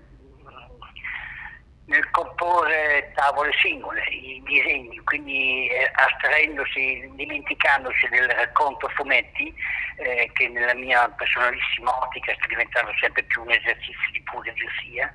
nel 1.85 2.09
comporre 2.11 3.11
tavole 3.15 3.51
singole, 3.61 4.03
i 4.05 4.41
disegni, 4.43 4.99
quindi 5.03 5.67
eh, 5.67 5.91
astraendosi, 5.93 7.11
dimenticandosi 7.13 8.07
del 8.09 8.27
racconto 8.29 8.87
fumetti, 8.89 9.53
eh, 9.97 10.29
che 10.33 10.47
nella 10.49 10.73
mia 10.73 11.07
personalissima 11.09 11.95
ottica 12.03 12.33
sta 12.33 12.47
diventando 12.47 12.91
sempre 12.99 13.23
più 13.23 13.43
un 13.43 13.51
esercizio 13.51 14.11
di 14.11 14.21
pura 14.23 14.51
geosia, 14.53 15.13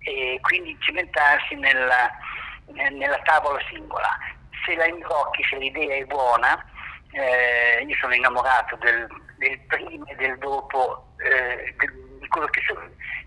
e 0.00 0.38
quindi 0.42 0.76
cimentarsi 0.80 1.54
nella, 1.54 2.10
nella 2.66 3.18
tavola 3.22 3.60
singola. 3.70 4.18
Se 4.66 4.74
la 4.74 4.86
imbrocchi, 4.86 5.42
se 5.44 5.56
l'idea 5.56 5.96
è 5.96 6.04
buona, 6.04 6.62
eh, 7.12 7.84
io 7.86 7.96
sono 7.96 8.14
innamorato 8.14 8.76
del, 8.76 9.06
del 9.38 9.58
prima 9.66 10.04
e 10.06 10.14
del 10.16 10.38
dopo, 10.38 11.14
eh, 11.18 11.74
di 11.78 12.11
quello 12.32 12.46
che 12.48 12.60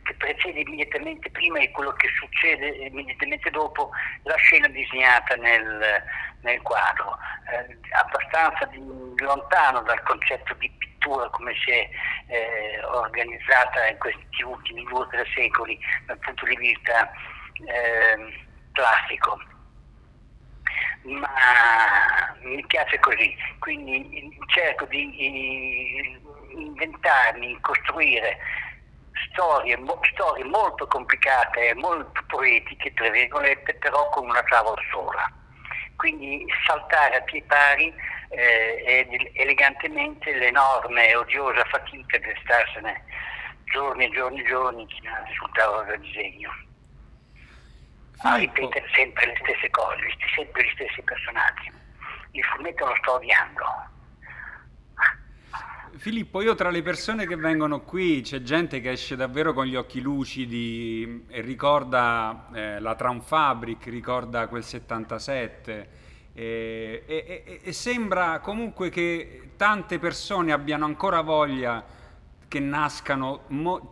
che 0.05 0.13
precede 0.15 0.59
immediatamente 0.59 1.29
prima 1.31 1.59
e 1.59 1.71
quello 1.71 1.91
che 1.93 2.07
succede 2.19 2.67
immediatamente 2.67 3.49
dopo 3.49 3.89
la 4.23 4.35
scena 4.35 4.67
disegnata 4.67 5.35
nel, 5.35 6.03
nel 6.41 6.61
quadro, 6.61 7.17
eh, 7.51 7.77
abbastanza 7.91 8.65
di, 8.65 8.79
lontano 9.17 9.81
dal 9.81 10.01
concetto 10.03 10.53
di 10.55 10.69
pittura 10.77 11.27
come 11.29 11.53
si 11.63 11.71
è 11.71 11.89
eh, 12.27 12.83
organizzata 12.83 13.87
in 13.87 13.97
questi 13.97 14.43
ultimi 14.43 14.83
due 14.83 14.99
o 14.99 15.07
tre 15.07 15.25
secoli 15.33 15.77
dal 16.05 16.19
punto 16.19 16.45
di 16.45 16.55
vista 16.55 17.11
eh, 17.65 18.43
classico. 18.73 19.41
Ma 21.03 22.35
mi 22.41 22.65
piace 22.65 22.99
così, 22.99 23.35
quindi 23.59 24.35
cerco 24.47 24.85
di 24.85 26.19
inventarmi, 26.49 27.59
costruire 27.61 28.37
storie, 29.29 29.77
mo, 29.77 29.99
storie 30.11 30.43
molto 30.43 30.87
complicate 30.87 31.69
e 31.69 31.73
molto 31.75 32.23
poetiche, 32.27 32.93
tra 32.93 33.09
virgolette, 33.09 33.75
però 33.75 34.09
con 34.09 34.29
una 34.29 34.43
tavola 34.43 34.81
sola. 34.91 35.31
Quindi 35.95 36.45
saltare 36.65 37.17
a 37.17 37.21
piedi 37.21 37.45
pari 37.47 37.93
eh, 38.29 38.83
ed 38.85 39.29
elegantemente 39.33 40.33
l'enorme 40.35 41.09
e 41.09 41.15
odiosa 41.15 41.63
fatica 41.65 42.17
di 42.17 42.33
starsene 42.43 43.03
giorni 43.65 44.05
e 44.05 44.09
giorni 44.09 44.41
e 44.41 44.45
giorni 44.45 44.87
sul 45.33 45.51
tavolo 45.53 45.83
del 45.83 45.99
disegno. 46.01 46.51
A 48.23 48.35
ripetere 48.35 48.87
sempre 48.93 49.27
le 49.27 49.37
stesse 49.41 49.69
cose, 49.69 50.01
sempre 50.35 50.63
gli 50.63 50.71
stessi 50.73 51.01
personaggi. 51.01 51.71
Il 52.31 52.43
fumetto 52.43 52.85
lo 52.85 52.95
sto 53.01 53.13
odiando 53.13 53.93
Filippo, 55.97 56.41
io 56.41 56.55
tra 56.55 56.69
le 56.69 56.81
persone 56.81 57.25
che 57.25 57.37
vengono 57.37 57.81
qui 57.81 58.21
c'è 58.21 58.41
gente 58.41 58.81
che 58.81 58.91
esce 58.91 59.15
davvero 59.15 59.53
con 59.53 59.65
gli 59.65 59.75
occhi 59.75 60.01
lucidi 60.01 61.23
e 61.27 61.39
ricorda 61.41 62.49
eh, 62.53 62.79
la 62.79 62.95
Tram 62.95 63.21
Fabric, 63.21 63.85
ricorda 63.85 64.47
quel 64.47 64.63
77 64.63 65.89
e, 66.33 67.03
e, 67.05 67.59
e, 67.63 67.71
sembra 67.71 68.39
comunque 68.39 68.89
che 68.89 69.51
tante 69.55 69.97
persone 69.97 70.51
abbiano 70.51 70.83
ancora 70.83 71.21
voglia 71.21 71.83
che 72.47 72.59
nascano 72.59 73.43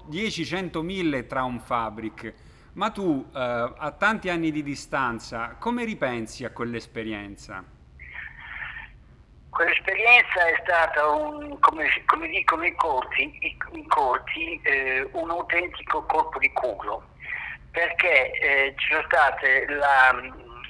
10, 0.08 0.46
100, 0.46 0.82
1000 0.82 1.26
Tram 1.26 1.60
Fabric. 1.60 2.34
Ma 2.74 2.90
tu, 2.90 3.26
eh, 3.34 3.74
a 3.78 3.92
tanti 3.98 4.30
anni 4.30 4.52
di 4.52 4.62
distanza, 4.62 5.56
come 5.58 5.86
ripensi 5.86 6.44
a 6.44 6.52
quell'esperienza? 6.52 7.64
Quell'esperienza 9.54 10.48
è 10.48 10.60
stata, 10.64 11.08
un, 11.10 11.60
come, 11.60 11.88
come, 12.06 12.28
dicono 12.28 12.66
i 12.66 12.74
corti, 12.74 13.38
i, 13.40 13.58
i 13.74 13.86
corti 13.86 14.60
eh, 14.64 15.08
un 15.12 15.30
autentico 15.30 16.04
colpo 16.08 16.40
di 16.40 16.52
culo, 16.54 17.04
perché 17.70 18.32
eh, 18.32 18.74
ci 18.78 18.88
sono 18.90 19.04
state 19.06 19.66
la, 19.68 20.10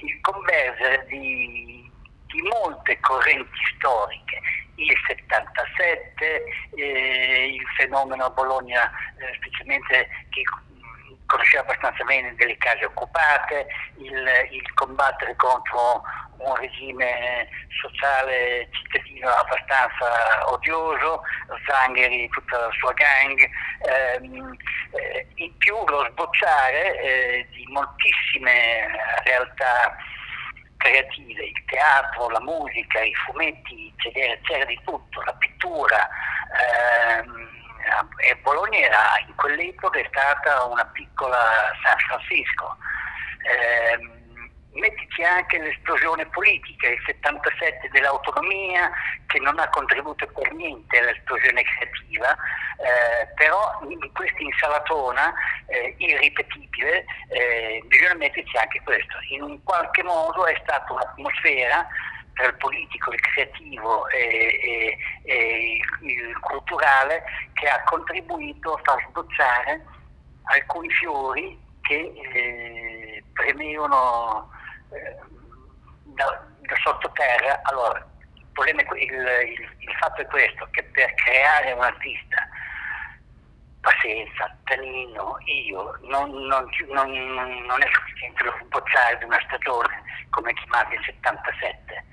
il 0.02 0.20
convergere 0.20 1.06
di, 1.06 1.90
di, 2.26 2.42
molte 2.42 3.00
correnti 3.00 3.58
storiche, 3.74 4.40
il 4.74 4.94
77, 5.06 6.44
eh, 6.74 7.54
il 7.54 7.66
fenomeno 7.78 8.24
a 8.24 8.30
Bologna, 8.30 8.90
eh, 9.16 9.34
specialmente 9.36 10.08
che 10.28 10.42
conosceva 11.26 11.62
abbastanza 11.62 12.04
bene 12.04 12.34
delle 12.34 12.56
case 12.58 12.84
occupate, 12.84 13.66
il, 13.98 14.28
il 14.50 14.74
combattere 14.74 15.34
contro 15.36 16.02
un 16.38 16.54
regime 16.56 17.48
sociale 17.80 18.68
cittadino 18.70 19.28
abbastanza 19.30 20.50
odioso, 20.50 21.22
Zangheri 21.66 22.24
e 22.24 22.28
tutta 22.28 22.58
la 22.58 22.70
sua 22.78 22.92
gang, 22.92 23.38
ehm, 23.86 24.56
eh, 24.92 25.26
in 25.36 25.56
più 25.56 25.76
lo 25.86 26.06
sbocciare 26.10 27.00
eh, 27.00 27.48
di 27.50 27.64
moltissime 27.68 28.88
realtà 29.24 29.96
creative, 30.76 31.44
il 31.44 31.64
teatro, 31.66 32.28
la 32.28 32.40
musica, 32.40 33.00
i 33.00 33.14
fumetti, 33.26 33.92
c'era, 33.96 34.36
c'era 34.42 34.64
di 34.66 34.78
tutto, 34.84 35.22
la 35.22 35.34
pittura. 35.34 36.08
Ehm, 36.60 37.54
e 38.16 38.36
Bologna 38.42 38.78
era, 38.78 39.02
in 39.26 39.34
quell'epoca 39.34 39.98
è 39.98 40.06
stata 40.08 40.64
una 40.64 40.84
piccola 40.86 41.38
San 41.82 41.98
Francisco. 41.98 42.76
Eh, 43.42 44.22
mettici 44.74 45.22
anche 45.22 45.58
l'esplosione 45.58 46.26
politica, 46.26 46.88
il 46.88 47.00
77 47.06 47.88
dell'autonomia 47.92 48.90
che 49.26 49.38
non 49.38 49.58
ha 49.58 49.68
contribuito 49.68 50.26
per 50.28 50.52
niente 50.52 50.98
all'esplosione 50.98 51.62
creativa, 51.62 52.32
eh, 52.32 53.26
però 53.34 53.80
in 53.88 54.12
questa 54.12 54.42
insalatona 54.42 55.32
eh, 55.66 55.94
irripetibile 55.98 57.04
eh, 57.28 57.82
bisogna 57.86 58.14
metterci 58.14 58.56
anche 58.56 58.80
questo. 58.82 59.16
In 59.30 59.42
un 59.42 59.62
qualche 59.62 60.02
modo 60.02 60.46
è 60.46 60.58
stata 60.62 60.92
un'atmosfera 60.92 61.86
tra 62.34 62.46
il 62.46 62.56
politico, 62.56 63.12
il 63.12 63.20
creativo 63.20 64.08
e, 64.08 64.18
e, 64.62 64.98
e 65.22 65.82
il 66.02 66.38
culturale 66.40 67.22
che 67.54 67.68
ha 67.68 67.82
contribuito 67.84 68.74
a 68.74 68.80
far 68.84 69.04
sbocciare 69.08 69.84
alcuni 70.44 70.90
fiori 70.90 71.58
che 71.82 72.12
eh, 72.32 73.24
premevano 73.32 74.50
eh, 74.90 75.16
da, 76.04 76.44
da, 76.60 76.76
sottoterra. 76.82 77.60
Allora, 77.64 78.06
il, 78.66 78.86
il, 78.96 79.12
il, 79.12 79.76
il 79.78 79.94
fatto 79.98 80.22
è 80.22 80.26
questo, 80.26 80.68
che 80.70 80.82
per 80.84 81.14
creare 81.14 81.72
un 81.72 81.82
artista 81.82 82.48
Pazienza, 83.84 84.56
Tanino, 84.64 85.36
io, 85.44 85.98
non, 86.04 86.30
non, 86.30 86.66
non, 86.88 87.10
non, 87.12 87.82
è 87.82 87.88
sufficiente 87.92 88.42
lo 88.44 88.56
sbocciare 88.64 89.18
di 89.18 89.24
una 89.24 89.38
stagione 89.44 90.02
come 90.30 90.54
chiamate 90.54 90.94
il 90.94 91.04
77 91.04 92.04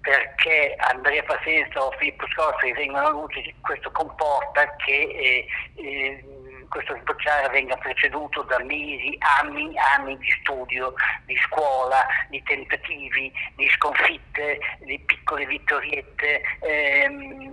perché 0.00 0.74
Andrea 0.78 1.22
Pazienza 1.22 1.84
o 1.84 1.92
Filippo 1.92 2.26
Scorza 2.32 2.66
vengono 2.74 3.06
a 3.06 3.10
luce, 3.10 3.54
questo 3.60 3.90
comporta 3.92 4.74
che 4.76 4.92
eh, 4.92 5.46
eh, 5.76 6.24
questo 6.70 6.96
sbocciare 7.00 7.48
venga 7.48 7.76
preceduto 7.76 8.42
da 8.42 8.58
mesi, 8.60 9.16
anni, 9.40 9.76
anni 9.76 10.16
di 10.18 10.30
studio, 10.40 10.94
di 11.26 11.36
scuola, 11.36 12.06
di 12.28 12.40
tentativi, 12.44 13.30
di 13.56 13.68
sconfitte, 13.70 14.58
di 14.78 14.98
piccole 15.00 15.46
vittoriette, 15.46 16.40
ehm, 16.60 17.52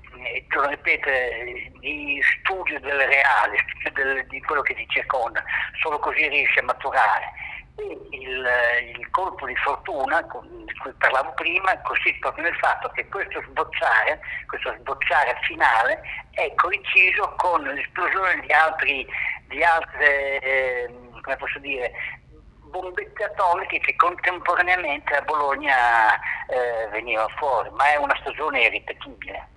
torno 0.50 0.68
a 0.68 0.72
ripetere, 0.72 1.72
di 1.80 2.22
studio 2.40 2.80
del 2.80 3.00
reale, 3.00 3.58
del, 3.92 4.26
di 4.28 4.40
quello 4.42 4.62
che 4.62 4.76
ti 4.76 4.86
circonda, 4.88 5.44
solo 5.82 5.98
così 5.98 6.28
riesci 6.28 6.60
a 6.60 6.64
maturare. 6.64 7.32
Il, 7.78 8.46
il, 8.98 9.10
colpo 9.12 9.46
di 9.46 9.56
fortuna 9.56 10.22
di 10.22 10.74
cui 10.78 10.92
parlavo 10.98 11.32
prima 11.34 11.80
consiste 11.82 12.18
proprio 12.20 12.46
nel 12.46 12.56
fatto 12.56 12.90
che 12.90 13.08
questo 13.08 13.42
sbocciare, 13.48 14.20
questo 14.48 14.74
sbocciare 14.80 15.38
finale 15.42 16.02
è 16.32 16.52
coinciso 16.56 17.34
con 17.38 17.62
l'esplosione 17.62 18.42
di, 18.42 18.52
altri, 18.52 19.08
di 19.48 19.64
altre, 19.64 20.40
eh, 20.40 20.94
come 21.22 21.36
posso 21.38 21.60
dire, 21.60 21.92
bombette 22.70 23.24
atomiche 23.24 23.80
che 23.80 23.96
contemporaneamente 23.96 25.14
a 25.14 25.22
Bologna 25.22 26.16
eh, 26.48 26.88
venivano 26.92 27.30
fuori, 27.38 27.70
ma 27.72 27.92
è 27.92 27.96
una 27.96 28.18
stagione 28.22 28.64
irripetibile. 28.64 29.48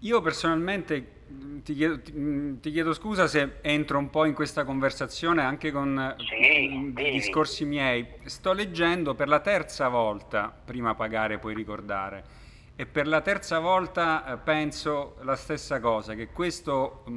Io 0.00 0.20
personalmente 0.20 1.17
ti 1.62 1.74
chiedo, 1.74 2.00
ti, 2.00 2.60
ti 2.60 2.70
chiedo, 2.70 2.92
scusa 2.92 3.26
se 3.26 3.56
entro 3.60 3.98
un 3.98 4.10
po' 4.10 4.24
in 4.24 4.34
questa 4.34 4.64
conversazione 4.64 5.42
anche 5.42 5.70
con 5.70 6.16
sì, 6.18 6.92
discorsi 6.94 7.64
miei. 7.64 8.06
Sto 8.24 8.52
leggendo 8.52 9.14
per 9.14 9.28
la 9.28 9.40
terza 9.40 9.88
volta 9.88 10.54
Prima 10.64 10.94
pagare 10.94 11.38
poi 11.38 11.54
ricordare. 11.54 12.46
E 12.76 12.86
per 12.86 13.06
la 13.08 13.20
terza 13.20 13.58
volta 13.58 14.24
eh, 14.24 14.36
penso 14.38 15.16
la 15.22 15.34
stessa 15.36 15.80
cosa, 15.80 16.14
che 16.14 16.28
questo 16.28 17.02
mh, 17.06 17.12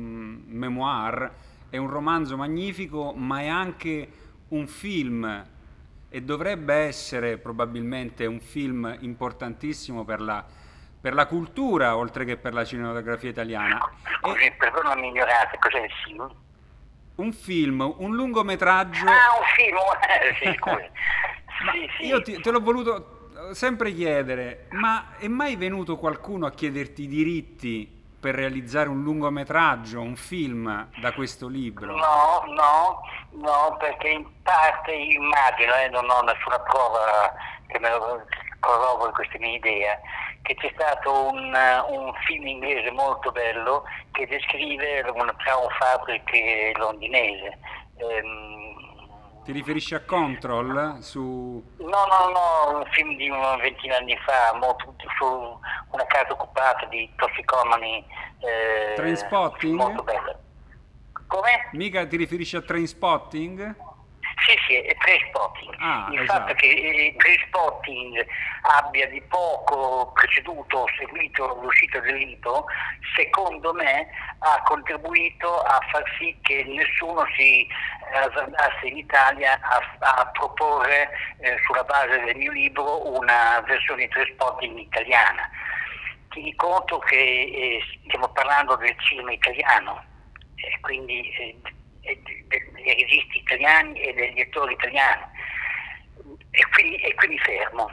memoir 0.48 1.32
è 1.70 1.78
un 1.78 1.88
romanzo 1.88 2.36
magnifico 2.36 3.14
ma 3.14 3.42
è 3.42 3.48
anche 3.48 4.08
un 4.50 4.68
film. 4.68 5.46
E 6.10 6.22
dovrebbe 6.24 6.74
essere 6.74 7.38
probabilmente 7.38 8.26
un 8.26 8.42
film 8.42 8.98
importantissimo 9.00 10.04
per 10.04 10.20
la 10.20 10.46
per 11.02 11.16
la 11.16 11.26
cultura 11.26 11.98
oltre 11.98 12.26
che 12.26 12.38
per 12.38 12.54
la 12.54 12.64
cinematografia 12.64 13.30
italiana. 13.30 13.92
Scusi, 14.20 14.46
e... 14.46 14.52
perdonami 14.52 15.08
ignorante, 15.08 15.58
cos'è 15.60 15.80
il 15.80 15.92
film? 16.06 16.36
Un 17.16 17.34
film, 17.34 17.96
un 17.98 18.16
lungometraggio... 18.16 19.06
Ah, 19.06 19.38
un 19.38 19.46
film, 19.56 19.78
eh, 19.78 20.36
sì, 20.40 20.56
scusi. 20.58 20.90
sì, 21.72 21.90
sì. 21.98 22.06
Io 22.06 22.22
ti, 22.22 22.40
te 22.40 22.52
l'ho 22.52 22.62
voluto 22.62 23.22
sempre 23.54 23.92
chiedere, 23.92 24.68
ma 24.72 25.16
è 25.18 25.28
mai 25.28 25.56
venuto 25.56 25.98
qualcuno 25.98 26.46
a 26.46 26.52
chiederti 26.52 27.04
i 27.04 27.08
diritti 27.08 28.00
per 28.20 28.36
realizzare 28.36 28.88
un 28.88 29.02
lungometraggio, 29.02 30.00
un 30.00 30.16
film 30.16 30.90
da 31.00 31.12
questo 31.14 31.48
libro? 31.48 31.88
No, 31.88 32.44
no, 32.54 33.02
no, 33.32 33.76
perché 33.80 34.10
in 34.10 34.28
parte 34.44 34.92
immagino, 34.92 35.74
eh, 35.76 35.90
non 35.90 36.08
ho 36.08 36.22
nessuna 36.22 36.60
prova 36.60 37.34
che 37.66 37.80
me 37.80 37.90
lo 37.90 38.26
corrobori 38.62 39.12
questa 39.12 39.38
mia 39.40 39.56
idea, 39.56 40.00
che 40.44 40.56
c'è 40.56 40.72
stato 40.74 41.28
un, 41.28 41.54
un, 41.90 42.14
film 42.26 42.48
inglese 42.48 42.92
molto 42.92 43.32
bello 43.32 43.84
che 44.12 44.26
descrive 44.28 45.02
una 45.14 45.36
Crown 45.36 45.68
Fabric 45.78 46.78
londinese. 46.78 47.58
Ehm, 47.98 49.44
Ti 49.44 49.52
riferisci 49.52 49.96
a 49.96 50.02
Control? 50.06 50.98
Su... 51.02 51.62
No, 51.78 51.88
no, 51.88 52.30
no, 52.30 52.78
un 52.78 52.86
film 52.92 53.18
di 53.18 53.30
una 53.30 53.58
ventina 53.58 53.98
di 53.98 54.04
anni 54.04 54.18
fa, 54.24 54.58
molto, 54.58 54.96
su 55.18 55.26
una 55.26 56.06
casa 56.06 56.32
occupata 56.32 56.86
di 56.86 57.12
tossicomani. 57.16 58.06
Eh, 58.40 58.94
Trainspotting? 58.96 59.76
Molto 59.76 60.04
bello. 60.04 60.40
Come? 61.28 61.70
Mica 61.74 62.06
ti 62.06 62.18
riferisci 62.18 62.56
a 62.56 62.62
Trainspotting? 62.62 63.76
Sì, 64.46 64.58
sì, 64.66 64.76
è 64.76 64.96
Trainspotting. 64.98 65.76
Ah, 65.80 66.08
il 66.12 66.20
esatto. 66.20 66.40
fatto 66.40 66.54
che 66.56 66.68
eh, 66.68 67.16
Trainspotting 67.18 68.26
abbia 68.64 69.08
di 69.08 69.22
poco 69.22 70.12
preceduto 70.14 70.80
o 70.80 70.86
seguito 70.98 71.60
l'uscita 71.62 72.00
del 72.00 72.16
libro, 72.16 72.66
secondo 73.16 73.72
me 73.74 74.08
ha 74.40 74.62
contribuito 74.64 75.62
a 75.62 75.80
far 75.92 76.04
sì 76.18 76.36
che 76.42 76.64
nessuno 76.66 77.24
si 77.36 77.68
azzardasse 78.14 78.88
in 78.88 78.98
Italia 78.98 79.60
a, 79.62 79.80
a 80.00 80.26
proporre 80.32 81.10
eh, 81.40 81.58
sulla 81.66 81.84
base 81.84 82.20
del 82.22 82.36
mio 82.36 82.52
libro 82.52 83.16
una 83.16 83.64
versione 83.68 84.06
di 84.06 84.10
Trainspotting 84.10 84.78
italiana. 84.80 85.50
Tieni 86.30 86.56
conto 86.56 86.98
che 87.00 87.16
eh, 87.16 87.82
stiamo 88.06 88.28
parlando 88.30 88.76
del 88.78 88.96
cinema 89.02 89.34
italiano, 89.34 90.04
quindi 90.82 91.32
dei 92.02 92.94
registi 92.96 93.38
italiani 93.38 94.00
e 94.02 94.14
degli 94.14 94.42
attori 94.42 94.74
italiani 94.74 95.24
e 96.50 96.66
quindi, 96.74 96.96
e 96.98 97.14
quindi 97.16 97.38
fermo. 97.40 97.92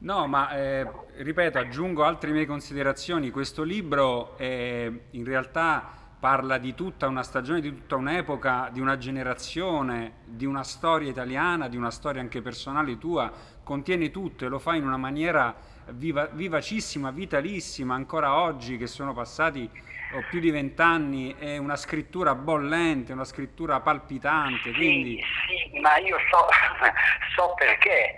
No, 0.00 0.26
ma 0.28 0.56
eh, 0.56 0.86
ripeto, 1.16 1.58
aggiungo 1.58 2.04
altre 2.04 2.30
mie 2.30 2.46
considerazioni. 2.46 3.30
Questo 3.30 3.64
libro 3.64 4.38
eh, 4.38 5.06
in 5.10 5.24
realtà 5.24 5.92
parla 6.18 6.58
di 6.58 6.74
tutta 6.74 7.06
una 7.06 7.22
stagione, 7.22 7.60
di 7.60 7.70
tutta 7.70 7.96
un'epoca, 7.96 8.70
di 8.72 8.80
una 8.80 8.96
generazione, 8.96 10.18
di 10.24 10.46
una 10.46 10.64
storia 10.64 11.10
italiana, 11.10 11.68
di 11.68 11.76
una 11.76 11.90
storia 11.90 12.20
anche 12.20 12.42
personale 12.42 12.98
tua, 12.98 13.32
contiene 13.62 14.10
tutto 14.10 14.44
e 14.44 14.48
lo 14.48 14.58
fa 14.58 14.74
in 14.74 14.84
una 14.84 14.96
maniera 14.96 15.54
viva, 15.90 16.26
vivacissima, 16.26 17.10
vitalissima, 17.10 17.94
ancora 17.94 18.40
oggi 18.40 18.76
che 18.76 18.86
sono 18.86 19.12
passati 19.12 19.68
ho 20.12 20.24
più 20.30 20.40
di 20.40 20.50
vent'anni, 20.50 21.36
è 21.38 21.58
una 21.58 21.76
scrittura 21.76 22.34
bollente, 22.34 23.12
una 23.12 23.24
scrittura 23.24 23.80
palpitante. 23.80 24.72
Quindi... 24.72 25.22
Sì, 25.46 25.70
sì, 25.70 25.78
ma 25.80 25.98
io 25.98 26.16
so, 26.30 26.46
so 27.36 27.54
perché, 27.54 28.16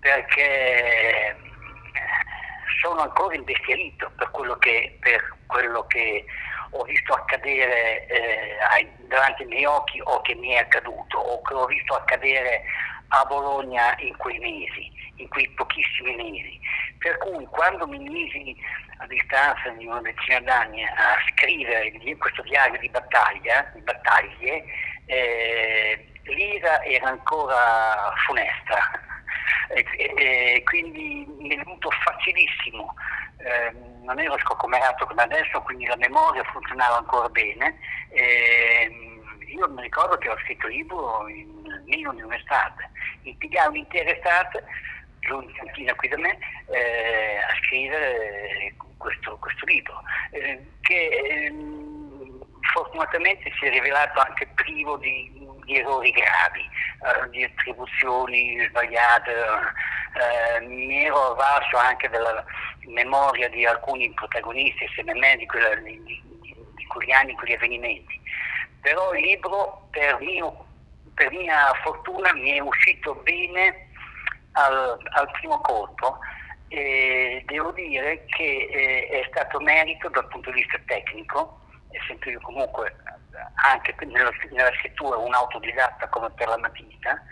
perché 0.00 1.36
sono 2.80 3.00
ancora 3.02 3.34
imbestialito 3.34 4.10
per 4.16 4.30
quello 4.30 4.56
che, 4.58 4.96
per 5.00 5.36
quello 5.46 5.86
che 5.86 6.24
ho 6.70 6.82
visto 6.84 7.12
accadere 7.14 8.06
eh, 8.06 8.92
davanti 9.08 9.42
ai 9.42 9.48
miei 9.48 9.64
occhi 9.64 10.00
o 10.02 10.20
che 10.20 10.34
mi 10.34 10.50
è 10.50 10.58
accaduto 10.58 11.18
o 11.18 11.40
che 11.42 11.54
ho 11.54 11.66
visto 11.66 11.94
accadere 11.94 12.62
a 13.08 13.24
Bologna 13.24 13.96
in 13.98 14.16
quei 14.16 14.38
mesi, 14.38 14.92
in 15.16 15.28
quei 15.28 15.48
pochissimi 15.50 16.14
mesi. 16.14 16.60
Per 16.98 17.16
cui 17.18 17.44
quando 17.46 17.86
mi 17.86 17.98
misi 17.98 18.56
a 18.98 19.06
distanza 19.06 19.68
di 19.70 19.86
una 19.86 20.00
decina 20.00 20.40
d'anni 20.40 20.82
a 20.84 21.16
scrivere 21.30 21.92
questo 22.16 22.42
diario 22.42 22.78
di 22.78 22.88
battaglia, 22.88 23.70
di 23.72 23.80
battaglie, 23.80 24.64
eh, 25.06 26.06
l'ira 26.24 26.82
era 26.82 27.08
ancora 27.08 28.12
funesta 28.26 28.78
e, 29.74 29.84
e, 29.96 30.62
quindi 30.64 31.24
mi 31.38 31.50
è 31.50 31.56
venuto 31.56 31.90
facilissimo. 31.90 32.94
Eh, 33.38 33.72
non 34.02 34.18
ero 34.18 34.36
scocomerato 34.38 35.06
come 35.06 35.22
adesso, 35.22 35.60
quindi 35.62 35.86
la 35.86 35.96
memoria 35.96 36.42
funzionava 36.44 36.96
ancora 36.96 37.28
bene. 37.28 37.78
Eh, 38.10 38.90
io 39.46 39.68
mi 39.70 39.82
ricordo 39.82 40.16
che 40.18 40.28
ho 40.28 40.38
scritto 40.38 40.66
il 40.66 40.76
libro 40.76 41.28
in 41.28 41.82
meno 41.86 42.12
di 42.14 42.22
un'estate, 42.22 42.90
impiegavo 43.22 43.70
un'intera 43.70 44.10
estate 44.10 44.64
in 45.34 45.52
cantina 45.52 45.94
qui 45.94 46.08
da 46.08 46.16
me 46.18 46.38
eh, 46.70 47.38
a 47.38 47.56
scrivere 47.62 48.74
questo, 48.96 49.36
questo 49.38 49.64
libro, 49.66 50.02
eh, 50.32 50.60
che 50.80 50.94
eh, 50.94 51.54
fortunatamente 52.72 53.50
si 53.58 53.66
è 53.66 53.70
rivelato 53.70 54.20
anche 54.20 54.46
privo 54.54 54.96
di, 54.96 55.30
di 55.64 55.76
errori 55.78 56.10
gravi, 56.10 56.60
eh, 56.60 57.30
di 57.30 57.44
attribuzioni 57.44 58.66
sbagliate. 58.68 59.32
Eh, 59.32 60.60
mi 60.66 61.04
ero 61.04 61.32
avvalso 61.32 61.76
anche 61.76 62.08
della 62.08 62.44
memoria 62.86 63.48
di 63.48 63.64
alcuni 63.66 64.10
protagonisti 64.12 64.84
assieme 64.84 65.12
a 65.12 65.16
me 65.16 65.36
di, 65.36 65.46
quella, 65.46 65.74
di, 65.76 66.22
di 66.74 66.86
quegli 66.86 67.10
anni, 67.10 67.34
quegli 67.34 67.52
avvenimenti. 67.52 68.20
Però 68.80 69.12
il 69.14 69.22
libro, 69.22 69.88
per, 69.90 70.18
mio, 70.20 70.66
per 71.14 71.30
mia 71.30 71.72
fortuna, 71.82 72.32
mi 72.34 72.52
è 72.52 72.60
uscito 72.60 73.14
bene 73.16 73.87
al, 74.58 74.98
al 75.12 75.30
primo 75.32 75.60
colpo 75.60 76.18
e 76.68 77.42
devo 77.46 77.72
dire 77.72 78.24
che 78.26 78.68
eh, 78.70 79.20
è 79.20 79.26
stato 79.30 79.60
merito 79.60 80.08
dal 80.10 80.28
punto 80.28 80.50
di 80.50 80.60
vista 80.60 80.78
tecnico, 80.86 81.60
essendo 81.90 82.28
io 82.30 82.40
comunque 82.40 82.94
anche 83.64 83.94
nella, 84.04 84.30
nella 84.50 84.72
scrittura 84.78 85.16
un 85.16 85.32
autodidatta 85.32 86.08
come 86.08 86.30
per 86.30 86.48
la 86.48 86.58
matita, 86.58 87.22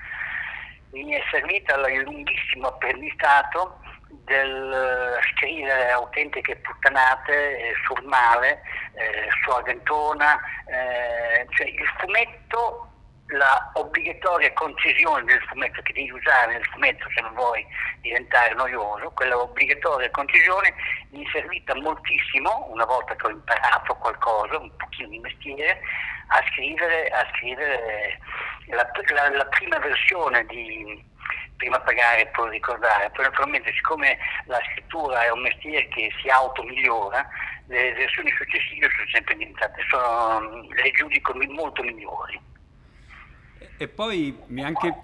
mi 0.92 1.12
è 1.12 1.22
servita 1.30 1.74
il 1.88 2.02
lunghissimo 2.02 2.68
apprendistato 2.68 3.80
del 4.08 5.18
scrivere 5.32 5.90
autentiche 5.90 6.56
puttanate 6.56 7.58
eh, 7.58 7.72
sul 7.84 8.04
male, 8.06 8.62
eh, 8.94 9.28
su 9.42 9.50
Argentona, 9.50 10.38
eh, 10.66 11.46
cioè 11.50 11.66
il 11.66 11.86
fumetto 11.98 12.90
la 13.28 13.70
obbligatoria 13.74 14.52
concisione 14.52 15.24
del 15.24 15.42
fumetto 15.48 15.82
che 15.82 15.92
devi 15.92 16.10
usare 16.10 16.52
nel 16.52 16.64
fumetto 16.66 17.08
se 17.14 17.20
non 17.20 17.34
vuoi 17.34 17.66
diventare 18.00 18.54
noioso, 18.54 19.10
quella 19.10 19.38
obbligatoria 19.38 20.10
concisione 20.10 20.74
mi 21.10 21.24
è 21.24 21.30
servita 21.32 21.74
moltissimo 21.74 22.68
una 22.70 22.84
volta 22.84 23.16
che 23.16 23.26
ho 23.26 23.30
imparato 23.30 23.94
qualcosa, 23.94 24.58
un 24.58 24.70
pochino 24.76 25.08
di 25.08 25.18
mestiere, 25.18 25.80
a 26.28 26.42
scrivere, 26.52 27.08
a 27.08 27.26
scrivere 27.34 28.18
la, 28.66 28.88
la, 29.14 29.36
la 29.36 29.46
prima 29.46 29.78
versione 29.78 30.44
di 30.46 31.14
prima 31.56 31.80
pagare 31.80 32.22
e 32.22 32.26
poi 32.28 32.50
ricordare. 32.50 33.10
Poi 33.10 33.24
naturalmente 33.24 33.72
siccome 33.72 34.18
la 34.44 34.60
scrittura 34.70 35.24
è 35.24 35.30
un 35.30 35.40
mestiere 35.40 35.88
che 35.88 36.12
si 36.20 36.28
automigliora, 36.28 37.26
le 37.68 37.92
versioni 37.94 38.30
successive 38.36 38.88
sono 38.94 39.08
sempre 39.10 39.36
diventate, 39.36 39.82
sono, 39.88 40.66
le 40.68 40.90
giudico 40.92 41.34
molto 41.48 41.82
migliori. 41.82 42.54
E 43.76 43.88
poi 43.88 44.36
mi 44.46 44.62
è 44.62 44.64
anche 44.64 44.94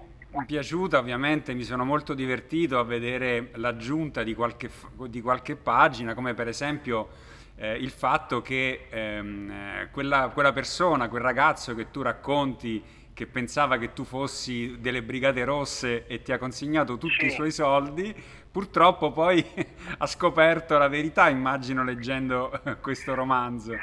piaciuta, 0.45 0.97
ovviamente, 0.97 1.53
mi 1.53 1.63
sono 1.63 1.85
molto 1.85 2.13
divertito 2.13 2.79
a 2.79 2.83
vedere 2.83 3.51
l'aggiunta 3.55 4.23
di 4.23 4.33
qualche, 4.33 4.69
di 5.07 5.21
qualche 5.21 5.55
pagina, 5.55 6.13
come 6.13 6.33
per 6.33 6.47
esempio 6.47 7.09
eh, 7.55 7.75
il 7.75 7.91
fatto 7.91 8.41
che 8.41 8.87
ehm, 8.89 9.89
quella, 9.91 10.29
quella 10.33 10.51
persona, 10.51 11.07
quel 11.07 11.21
ragazzo 11.21 11.75
che 11.75 11.91
tu 11.91 12.01
racconti 12.01 12.83
che 13.13 13.27
pensava 13.27 13.77
che 13.77 13.93
tu 13.93 14.03
fossi 14.03 14.77
delle 14.79 15.03
Brigate 15.03 15.43
Rosse 15.43 16.07
e 16.07 16.23
ti 16.23 16.31
ha 16.31 16.39
consegnato 16.39 16.97
tutti 16.97 17.19
sì. 17.19 17.25
i 17.27 17.29
suoi 17.29 17.51
soldi, 17.51 18.13
purtroppo 18.51 19.11
poi 19.11 19.45
ha 19.99 20.07
scoperto 20.07 20.77
la 20.79 20.87
verità, 20.87 21.29
immagino, 21.29 21.83
leggendo 21.83 22.59
questo 22.81 23.13
romanzo. 23.13 23.73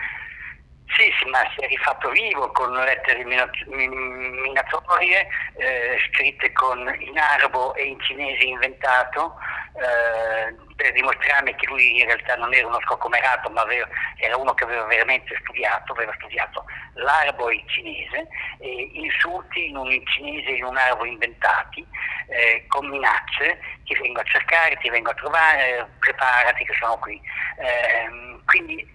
Sì, 0.96 1.12
ma 1.28 1.38
si 1.54 1.60
è 1.60 1.68
rifatto 1.68 2.10
vivo 2.10 2.50
con 2.50 2.72
lettere 2.72 3.24
minatorie 3.24 5.28
eh, 5.56 5.96
scritte 6.08 6.50
con, 6.52 6.78
in 6.98 7.16
arabo 7.16 7.74
e 7.74 7.84
in 7.84 8.00
cinese 8.00 8.42
inventato 8.42 9.36
eh, 9.74 10.54
per 10.74 10.92
dimostrarmi 10.92 11.54
che 11.54 11.66
lui 11.68 12.00
in 12.00 12.06
realtà 12.06 12.34
non 12.36 12.52
era 12.52 12.66
uno 12.66 12.80
scocomerato, 12.80 13.50
ma 13.50 13.60
aveva, 13.60 13.86
era 14.16 14.36
uno 14.36 14.52
che 14.54 14.64
aveva 14.64 14.84
veramente 14.84 15.38
studiato, 15.42 15.92
aveva 15.92 16.12
studiato 16.16 16.64
l'arabo 16.94 17.50
e 17.50 17.54
il 17.54 17.64
cinese, 17.66 18.26
e 18.58 18.90
insulti 18.92 19.68
in 19.68 19.76
un 19.76 20.06
cinese 20.06 20.48
e 20.48 20.56
in 20.56 20.64
un 20.64 20.76
arabo 20.76 21.04
inventati, 21.04 21.86
eh, 22.28 22.64
con 22.66 22.88
minacce, 22.88 23.60
ti 23.84 23.94
vengo 23.94 24.20
a 24.20 24.24
cercare, 24.24 24.76
ti 24.78 24.90
vengo 24.90 25.10
a 25.10 25.14
trovare, 25.14 25.88
preparati 25.98 26.64
che 26.64 26.74
sono 26.80 26.98
qui. 26.98 27.20
Eh, 27.58 28.38
quindi 28.44 28.88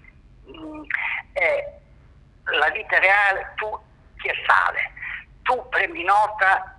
mh, 0.46 0.58
mm, 0.58 0.84
è 1.34 1.84
la 2.52 2.70
vita 2.70 3.00
reale 3.00 3.54
tu 3.56 3.80
ti 4.18 4.30
assale, 4.30 4.92
tu 5.44 5.68
prendi 5.70 6.04
nota 6.04 6.78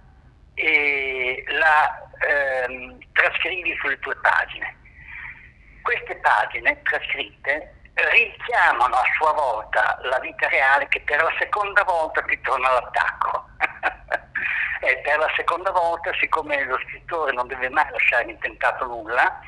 e 0.55 1.45
la 1.49 2.09
ehm, 2.19 2.99
trascrivi 3.13 3.77
sulle 3.81 3.99
tue 3.99 4.17
pagine. 4.17 4.75
Queste 5.83 6.17
pagine 6.17 6.81
trascritte 6.83 7.75
richiamano 7.95 8.95
a 8.95 9.05
sua 9.17 9.33
volta 9.33 9.99
la 10.03 10.19
vita 10.19 10.49
reale 10.49 10.87
che 10.89 11.01
per 11.01 11.23
la 11.23 11.33
seconda 11.39 11.83
volta 11.85 12.23
ti 12.23 12.41
torna 12.41 12.69
all'attacco. 12.69 13.49
e 14.81 14.99
per 14.99 15.19
la 15.19 15.33
seconda 15.35 15.71
volta, 15.71 16.13
siccome 16.21 16.65
lo 16.65 16.79
scrittore 16.85 17.33
non 17.33 17.47
deve 17.47 17.69
mai 17.71 17.89
lasciare 17.91 18.31
intentato 18.31 18.87
nulla, 18.87 19.41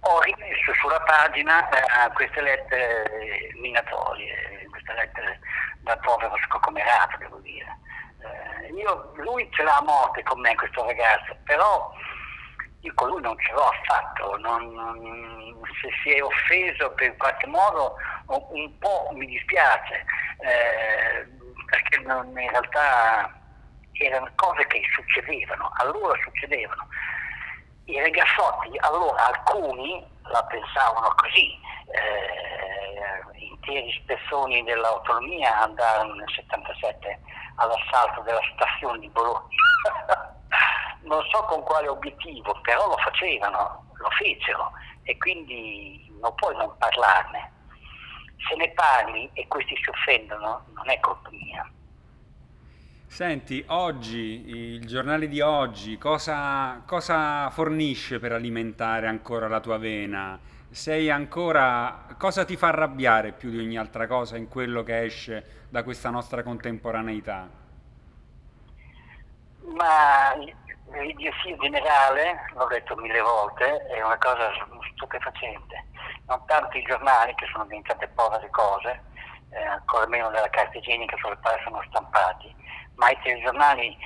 ho 0.00 0.20
rimesso 0.22 0.72
sulla 0.80 1.00
pagina 1.00 1.68
eh, 1.68 2.12
queste 2.12 2.40
lettere 2.40 3.50
minatorie, 3.60 4.61
queste 4.82 4.92
lettere 4.94 5.38
da 5.80 5.96
povero 5.98 6.36
scocomerato, 6.46 7.16
devo 7.18 7.38
dire. 7.38 7.78
Eh, 8.20 8.72
io, 8.72 9.12
lui 9.16 9.48
ce 9.52 9.62
l'ha 9.62 9.76
a 9.76 9.82
morte 9.82 10.22
con 10.22 10.40
me, 10.40 10.54
questo 10.54 10.84
ragazzo, 10.84 11.36
però 11.44 11.92
io 12.80 12.92
con 12.94 13.08
lui 13.08 13.22
non 13.22 13.38
ce 13.38 13.52
l'ho 13.52 13.68
affatto, 13.68 14.36
non, 14.38 15.56
se 15.80 15.88
si 16.02 16.10
è 16.12 16.22
offeso 16.22 16.90
per 16.92 17.16
qualche 17.16 17.46
modo 17.46 17.96
un 18.26 18.78
po' 18.78 19.10
mi 19.14 19.26
dispiace, 19.26 20.04
eh, 20.38 21.26
perché 21.66 22.00
non, 22.00 22.26
in 22.28 22.50
realtà 22.50 23.40
erano 23.92 24.30
cose 24.34 24.66
che 24.66 24.82
succedevano, 24.92 25.70
allora 25.76 26.18
succedevano. 26.22 26.88
I 27.84 28.00
ragazzotti, 28.00 28.76
allora 28.80 29.26
alcuni 29.26 30.04
la 30.24 30.42
pensavano 30.44 31.12
così, 31.16 31.58
eh, 31.90 33.38
interi 33.38 33.92
spezzoni 34.02 34.62
dell'autonomia 34.62 35.62
andarono 35.62 36.14
nel 36.14 36.30
77 36.34 37.20
all'assalto 37.56 38.22
della 38.22 38.40
stazione 38.54 38.98
di 39.00 39.08
Bologna. 39.08 39.48
non 41.02 41.22
so 41.30 41.42
con 41.44 41.62
quale 41.62 41.88
obiettivo, 41.88 42.58
però 42.62 42.86
lo 42.88 42.96
facevano, 42.98 43.84
lo 43.94 44.10
fecero 44.10 44.70
e 45.02 45.18
quindi 45.18 46.06
non 46.20 46.34
puoi 46.36 46.56
non 46.56 46.74
parlarne. 46.78 47.50
Se 48.48 48.54
ne 48.56 48.70
parli 48.70 49.30
e 49.34 49.46
questi 49.48 49.76
si 49.76 49.90
offendono, 49.90 50.64
non 50.74 50.90
è 50.90 50.98
colpa 51.00 51.30
mia. 51.30 51.68
Senti, 53.12 53.62
oggi, 53.68 54.48
il 54.48 54.86
giornale 54.86 55.28
di 55.28 55.42
oggi, 55.42 55.98
cosa, 55.98 56.80
cosa 56.86 57.50
fornisce 57.50 58.18
per 58.18 58.32
alimentare 58.32 59.06
ancora 59.06 59.48
la 59.48 59.60
tua 59.60 59.76
vena? 59.76 60.40
Sei 60.70 61.10
ancora... 61.10 62.06
cosa 62.16 62.46
ti 62.46 62.56
fa 62.56 62.68
arrabbiare 62.68 63.32
più 63.32 63.50
di 63.50 63.58
ogni 63.58 63.76
altra 63.76 64.06
cosa 64.06 64.38
in 64.38 64.48
quello 64.48 64.82
che 64.82 65.02
esce 65.02 65.66
da 65.68 65.82
questa 65.82 66.08
nostra 66.08 66.42
contemporaneità? 66.42 67.46
Ma 69.60 70.32
l'idiosia 70.98 71.54
generale, 71.58 72.46
l'ho 72.54 72.66
detto 72.68 72.96
mille 72.96 73.20
volte, 73.20 73.88
è 73.88 74.02
una 74.02 74.16
cosa 74.16 74.48
stupefacente. 74.94 75.84
Non 76.28 76.42
tanto 76.46 76.78
i 76.78 76.82
giornali, 76.82 77.34
che 77.34 77.44
sono 77.52 77.64
diventate 77.64 78.08
povere 78.08 78.48
cose, 78.48 79.02
eh, 79.50 79.62
ancora 79.62 80.06
meno 80.06 80.30
della 80.30 80.48
carta 80.48 80.78
igienica 80.78 81.14
sulle 81.18 81.36
quali 81.42 81.60
sono 81.62 81.82
stampati, 81.90 82.54
ma 82.96 83.10
i 83.10 83.18
telegiornali 83.22 83.96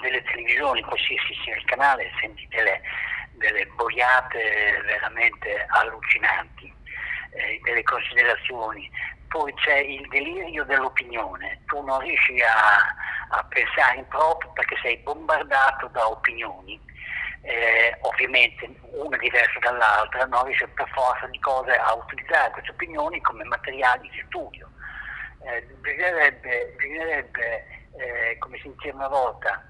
delle 0.00 0.22
televisioni, 0.22 0.82
qualsiasi 0.82 1.34
sia 1.44 1.56
il 1.56 1.64
canale, 1.64 2.10
senti 2.20 2.46
delle, 2.48 2.80
delle 3.32 3.66
boiate 3.76 4.82
veramente 4.84 5.66
allucinanti, 5.68 6.72
eh, 7.32 7.60
delle 7.64 7.82
considerazioni. 7.82 8.90
Poi 9.28 9.52
c'è 9.54 9.78
il 9.78 10.06
delirio 10.08 10.64
dell'opinione, 10.64 11.62
tu 11.66 11.82
non 11.82 11.98
riesci 12.00 12.40
a, 12.40 12.76
a 13.30 13.44
pensare 13.48 13.98
in 13.98 14.08
proprio 14.08 14.52
perché 14.52 14.76
sei 14.82 14.96
bombardato 14.98 15.88
da 15.88 16.08
opinioni. 16.08 16.80
Eh, 17.42 17.96
ovviamente 18.00 18.68
una 18.90 19.16
diversa 19.18 19.60
dall'altra, 19.60 20.24
non 20.24 20.46
riesce 20.46 20.66
per 20.68 20.88
forza 20.88 21.26
di 21.28 21.38
cose 21.38 21.70
a 21.76 21.94
utilizzare 21.94 22.50
queste 22.50 22.72
opinioni 22.72 23.20
come 23.20 23.44
materiali 23.44 24.08
di 24.08 24.22
studio. 24.26 24.68
Eh, 25.44 25.62
bisognerebbe, 25.80 26.74
bisognerebbe 26.76 27.85
eh, 27.98 28.36
come 28.38 28.58
si 28.58 28.68
diceva 28.68 28.98
una 28.98 29.08
volta, 29.08 29.64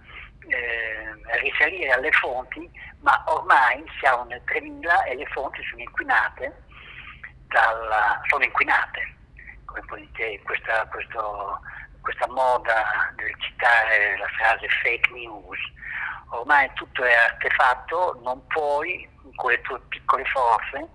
eh, 0.49 1.41
risalire 1.41 1.91
alle 1.91 2.13
fonti, 2.13 2.71
ma 3.01 3.23
ormai 3.27 3.85
siamo 3.99 4.25
nel 4.25 4.43
3000 4.45 5.05
e 5.05 5.17
le 5.17 5.27
fonti 5.27 5.63
sono 5.65 5.83
inquinate, 5.83 6.63
dalla, 7.49 8.21
sono 8.29 8.45
inquinate. 8.45 9.15
Come 9.65 9.81
puoi 9.87 10.09
dire, 10.13 10.41
questa, 10.43 10.87
questo, 10.87 11.61
questa 12.01 12.29
moda 12.29 13.13
del 13.17 13.35
citare 13.39 14.17
la 14.19 14.29
frase 14.39 14.69
fake 14.83 15.11
news, 15.13 15.59
ormai 16.31 16.71
tutto 16.75 17.05
è 17.05 17.13
artefatto, 17.13 18.21
non 18.23 18.45
puoi, 18.47 19.09
con 19.35 19.51
le 19.51 19.61
tue 19.63 19.81
piccole 19.89 20.25
forze, 20.27 20.89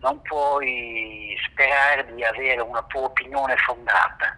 non 0.00 0.20
puoi 0.22 1.36
sperare 1.50 2.06
di 2.14 2.22
avere 2.24 2.60
una 2.60 2.82
tua 2.84 3.02
opinione 3.02 3.56
fondata, 3.56 4.36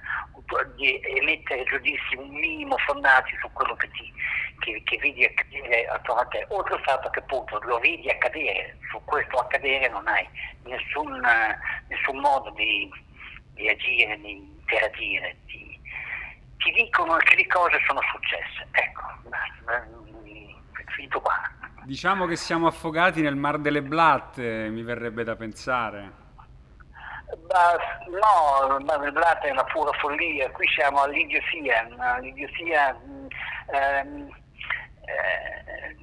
di 0.76 1.00
emettere 1.02 1.64
giudizi 1.64 2.16
un 2.16 2.28
minimo 2.28 2.76
fondati 2.78 3.36
su 3.40 3.50
quello 3.52 3.74
che, 3.76 3.88
ti, 3.90 4.12
che, 4.58 4.82
che 4.84 4.98
vedi 4.98 5.24
accadere 5.24 5.86
attorno 5.88 6.22
a 6.22 6.26
te, 6.26 6.44
oltre 6.48 6.74
al 6.74 6.82
fatto 6.82 7.10
che 7.10 7.20
appunto 7.20 7.58
lo 7.62 7.78
vedi 7.78 8.08
accadere, 8.08 8.76
su 8.90 9.00
questo 9.04 9.36
accadere 9.38 9.88
non 9.88 10.06
hai 10.08 10.28
nessun, 10.64 11.20
nessun 11.88 12.18
modo 12.18 12.50
di, 12.50 12.90
di, 13.54 13.68
agire, 13.68 14.18
di 14.20 14.32
interagire, 14.32 15.36
di, 15.46 15.78
ti 16.58 16.70
dicono 16.72 17.16
che 17.16 17.36
le 17.36 17.46
cose 17.46 17.78
sono 17.86 18.00
successe. 18.12 18.66
Ecco, 18.72 19.02
finito 20.90 21.20
qua. 21.20 21.34
Diciamo 21.84 22.26
che 22.26 22.36
siamo 22.36 22.66
affogati 22.66 23.22
nel 23.22 23.36
mar 23.36 23.58
delle 23.58 23.82
blatte, 23.82 24.68
mi 24.68 24.82
verrebbe 24.82 25.24
da 25.24 25.34
pensare. 25.34 26.19
Uh, 27.31 28.11
no, 28.11 28.79
blatte 29.12 29.49
è 29.49 29.51
una 29.51 29.64
pura 29.64 29.93
follia, 29.99 30.51
qui 30.51 30.66
siamo 30.69 31.03
all'idiosia, 31.03 31.88
all'idiosia 31.99 32.93
mm, 32.93 33.27
ehm, 33.73 34.31
eh, 35.05 35.97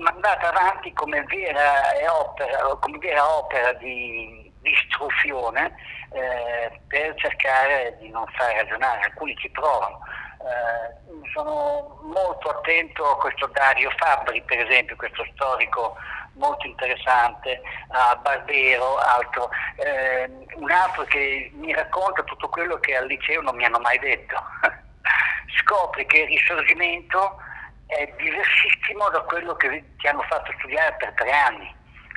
mandata 0.00 0.48
avanti 0.48 0.92
come 0.92 1.22
vera 1.24 2.12
opera, 2.12 2.58
come 2.80 2.98
vera 2.98 3.26
opera 3.36 3.72
di, 3.74 4.52
di 4.60 4.70
istruzione 4.70 5.74
eh, 6.12 6.80
per 6.88 7.14
cercare 7.16 7.96
di 7.98 8.08
non 8.10 8.26
far 8.36 8.54
ragionare, 8.54 9.04
alcuni 9.04 9.34
ci 9.36 9.50
provano, 9.50 10.00
Eh, 10.38 11.26
sono 11.32 11.98
molto 12.02 12.48
attento 12.48 13.10
a 13.10 13.18
questo 13.18 13.48
Dario 13.48 13.90
Fabbri, 13.96 14.40
per 14.42 14.60
esempio, 14.60 14.94
questo 14.96 15.24
storico 15.34 15.96
molto 16.34 16.66
interessante, 16.66 17.60
a 17.88 18.16
Barbero, 18.16 18.96
altro. 18.98 19.50
Eh, 19.76 20.30
un 20.54 20.70
altro 20.70 21.04
che 21.04 21.50
mi 21.54 21.72
racconta 21.72 22.22
tutto 22.24 22.48
quello 22.48 22.78
che 22.78 22.96
al 22.96 23.06
liceo 23.06 23.40
non 23.42 23.56
mi 23.56 23.64
hanno 23.64 23.78
mai 23.78 23.98
detto. 23.98 24.36
Scopri 25.62 26.06
che 26.06 26.18
il 26.20 26.28
risorgimento 26.28 27.38
è 27.86 28.12
diversissimo 28.18 29.08
da 29.10 29.20
quello 29.20 29.54
che 29.56 29.82
ti 29.98 30.06
hanno 30.06 30.22
fatto 30.22 30.52
studiare 30.58 30.94
per 30.98 31.12
tre 31.14 31.30
anni 31.30 31.74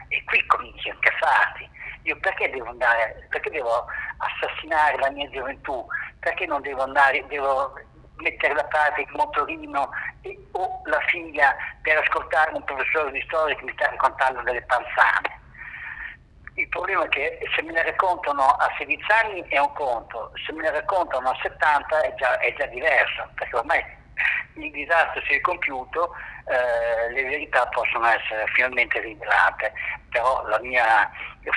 e 0.10 0.24
qui 0.26 0.46
cominci 0.46 0.90
a 0.90 0.94
incazzarti. 0.94 1.70
Io 2.04 2.18
perché 2.20 2.50
devo 2.50 2.70
andare, 2.70 3.28
perché 3.30 3.50
devo 3.50 3.86
assassinare 4.18 4.98
la 4.98 5.12
mia 5.12 5.30
gioventù? 5.30 5.86
Perché 6.20 6.46
non 6.46 6.62
devo 6.62 6.84
andare, 6.84 7.26
devo 7.28 7.74
mettere 8.22 8.54
da 8.54 8.64
parte 8.66 9.02
il 9.02 9.10
motorino 9.12 9.90
e, 10.22 10.38
o 10.52 10.82
la 10.86 11.00
figlia 11.08 11.56
per 11.82 11.98
ascoltare 11.98 12.54
un 12.54 12.64
professore 12.64 13.12
di 13.12 13.22
storia 13.28 13.56
che 13.56 13.64
mi 13.64 13.74
sta 13.74 13.90
raccontando 13.90 14.42
delle 14.42 14.62
panzane? 14.64 15.40
Il 16.56 16.68
problema 16.68 17.06
è 17.06 17.10
che 17.10 17.40
se 17.56 17.62
me 17.62 17.72
ne 17.72 17.84
raccontano 17.84 18.44
a 18.44 18.70
16 18.78 19.04
anni 19.24 19.48
è 19.48 19.58
un 19.58 19.72
conto, 19.74 20.32
se 20.46 20.52
me 20.52 20.64
ne 20.64 20.72
raccontano 20.72 21.30
a 21.30 21.38
70 21.42 22.02
è 22.02 22.14
già, 22.16 22.38
è 22.40 22.54
già 22.56 22.66
diverso, 22.66 23.30
perché 23.36 23.56
ormai 23.56 23.84
il 24.56 24.72
disastro 24.72 25.22
si 25.26 25.34
è 25.34 25.42
compiuto, 25.42 26.14
eh, 26.46 27.12
le 27.14 27.24
verità 27.24 27.66
possono 27.68 28.06
essere 28.08 28.46
finalmente 28.54 29.00
rivelate, 29.00 29.72
però 30.10 30.46
la 30.48 30.60
mia 30.60 31.10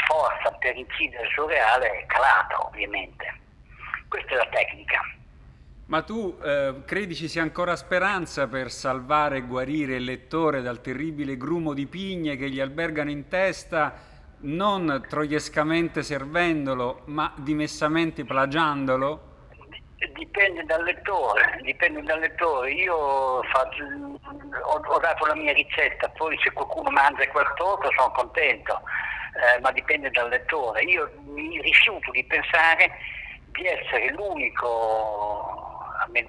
forza 0.07 0.51
per 0.59 0.77
incidere 0.77 1.29
sul 1.35 1.49
reale 1.49 1.91
è 1.91 2.07
calata 2.07 2.65
ovviamente. 2.65 3.41
Questa 4.09 4.33
è 4.33 4.37
la 4.37 4.47
tecnica. 4.47 5.01
Ma 5.87 6.01
tu 6.01 6.39
eh, 6.43 6.77
credi 6.87 7.15
ci 7.15 7.29
sia 7.29 7.43
ancora 7.43 7.77
speranza 7.77 8.47
per 8.47 8.71
salvare 8.71 9.39
e 9.39 9.41
guarire 9.43 9.97
il 9.97 10.05
lettore 10.05 10.63
dal 10.63 10.81
terribile 10.81 11.37
grumo 11.37 11.75
di 11.75 11.87
pigne 11.87 12.37
che 12.37 12.49
gli 12.49 12.59
albergano 12.59 13.11
in 13.11 13.29
testa, 13.29 13.93
non 14.41 15.05
troiescamente 15.07 16.03
servendolo, 16.03 17.03
ma 17.07 17.33
dimessamente 17.37 18.25
plagiandolo? 18.25 19.33
Dipende 20.15 20.65
dal 20.65 20.83
lettore, 20.85 21.61
dipende 21.63 22.03
dal 22.03 22.19
lettore. 22.19 22.73
Io 22.73 23.43
faccio, 23.45 23.85
ho, 23.85 24.83
ho, 24.87 24.99
dato 24.99 25.27
la 25.27 25.35
mia 25.35 25.53
ricetta, 25.53 26.09
poi 26.11 26.39
se 26.43 26.51
qualcuno 26.53 26.91
mangia 26.91 27.25
torto 27.57 27.89
sono 27.97 28.11
contento, 28.13 28.81
eh, 29.35 29.61
ma 29.61 29.71
dipende 29.71 30.11
dal 30.11 30.31
lettore. 30.31 30.83
Io 30.83 31.11
mi 31.27 31.61
rifiuto 31.61 32.11
di 32.11 32.25
pensare 32.25 32.91
di 33.53 33.67
essere 33.67 34.11
l'unico 34.13 35.74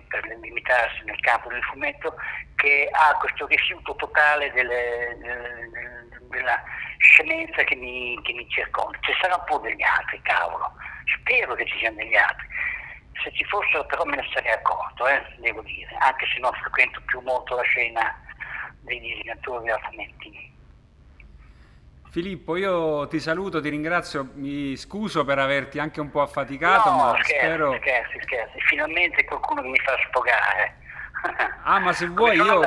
per 0.08 0.24
limitarsi 0.42 1.04
nel 1.06 1.20
campo 1.20 1.50
del 1.50 1.64
fumetto, 1.64 2.16
che 2.56 2.90
ha 2.92 3.16
questo 3.18 3.46
rifiuto 3.48 3.96
totale 3.96 4.52
delle, 4.54 5.18
delle, 5.20 6.08
della 6.30 6.64
scemenza 6.98 7.64
che 7.64 7.76
mi, 7.76 8.20
che 8.24 8.34
mi 8.34 8.48
circonda. 8.50 8.98
Ci 9.02 9.14
saranno 9.20 9.44
pure 9.46 9.70
degli 9.70 9.84
altri, 9.84 10.22
cavolo, 10.22 10.72
spero 11.20 11.56
che 11.56 11.66
ci 11.66 11.78
siano 11.80 11.98
degli 11.98 12.16
altri. 12.16 12.48
Se 13.24 13.32
ci 13.34 13.44
fossero 13.46 13.86
però 13.86 14.04
me 14.04 14.18
ne 14.18 14.28
sarei 14.34 14.52
accorto, 14.52 15.08
eh, 15.08 15.24
devo 15.38 15.62
dire, 15.62 15.96
anche 16.00 16.26
se 16.28 16.40
non 16.40 16.52
frequento 16.54 17.02
più 17.06 17.22
molto 17.22 17.56
la 17.56 17.64
scena 17.64 18.22
dei 18.82 19.00
disegnatori 19.00 19.70
a 19.72 19.80
fumetti. 19.80 20.54
Filippo, 22.16 22.56
io 22.56 23.08
ti 23.10 23.20
saluto, 23.20 23.60
ti 23.60 23.68
ringrazio, 23.68 24.30
mi 24.36 24.78
scuso 24.78 25.26
per 25.26 25.38
averti 25.38 25.80
anche 25.80 26.00
un 26.00 26.10
po' 26.12 26.22
affaticato, 26.22 26.90
no, 26.90 26.96
ma 26.96 27.10
scherzi, 27.22 27.36
spero... 27.36 27.74
scherzi, 27.74 28.20
scherzi, 28.22 28.58
finalmente 28.70 29.26
qualcuno 29.26 29.62
che 29.62 29.68
mi 29.68 29.80
fa 29.80 29.98
spogare. 30.08 30.76
Ah, 31.64 31.80
ma 31.80 31.92
se 31.92 32.08
vuoi 32.08 32.38
io, 32.38 32.62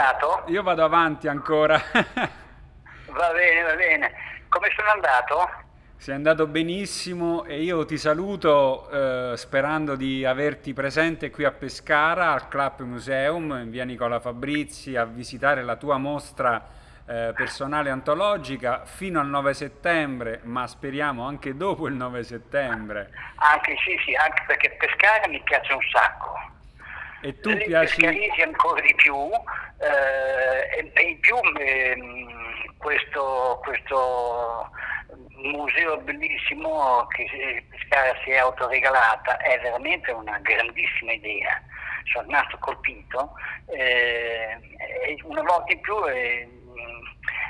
io, 0.49 0.63
vado 0.63 0.85
avanti 0.85 1.29
ancora. 1.29 1.81
va 1.91 3.33
bene, 3.33 3.63
va 3.63 3.75
bene. 3.75 4.13
Come 4.51 4.69
sono 4.77 4.91
andato? 4.91 5.51
Sei 5.97 6.15
andato 6.15 6.47
benissimo 6.47 7.47
e 7.47 7.63
io 7.63 7.87
ti 7.87 7.97
saluto 7.97 8.91
eh, 8.91 9.33
sperando 9.39 9.97
di 9.97 10.27
averti 10.27 10.75
presente 10.75 11.31
qui 11.31 11.45
a 11.45 11.53
Pescara, 11.53 12.33
al 12.33 12.49
Club 12.49 12.81
Museum, 12.81 13.61
in 13.63 13.71
via 13.71 13.87
Nicola 13.87 14.21
Fabrizi, 14.21 14.95
a 14.95 15.07
visitare 15.07 15.63
la 15.63 15.77
tua 15.77 15.97
mostra 15.97 16.77
eh, 17.09 17.33
personale 17.35 17.89
antologica 17.89 18.85
fino 18.85 19.19
al 19.19 19.29
9 19.29 19.55
settembre, 19.55 20.41
ma 20.43 20.67
speriamo 20.67 21.27
anche 21.27 21.57
dopo 21.57 21.89
il 21.89 21.95
9 21.95 22.23
settembre. 22.23 23.11
Anche 23.37 23.77
sì, 23.83 23.99
sì, 24.05 24.15
anche 24.15 24.45
perché 24.47 24.77
pescare 24.79 25.27
mi 25.29 25.41
piace 25.41 25.73
un 25.73 25.81
sacco. 25.91 26.35
E 27.23 27.41
tu 27.41 27.57
piaci... 27.57 28.03
Pescarisi 28.03 28.43
ancora 28.43 28.81
di 28.83 28.95
più, 28.95 29.15
eh, 29.15 30.93
e, 30.93 31.03
in 31.03 31.19
più 31.21 31.37
eh, 31.59 31.97
questo, 32.77 33.59
questo 33.65 34.71
museo 35.37 35.97
bellissimo 35.99 37.07
che 37.09 37.65
Pescara 37.71 38.15
si 38.23 38.31
è 38.31 38.37
autoregalata 38.37 39.39
è 39.39 39.59
veramente 39.61 40.13
una 40.13 40.39
grandissima 40.41 41.13
idea. 41.13 41.63
Sono 42.13 42.27
rimasto 42.27 42.59
colpito. 42.59 43.33
Eh, 43.67 44.59
una 45.25 45.43
volta 45.43 45.73
in 45.73 45.81
più 45.81 46.07
eh, 46.07 46.49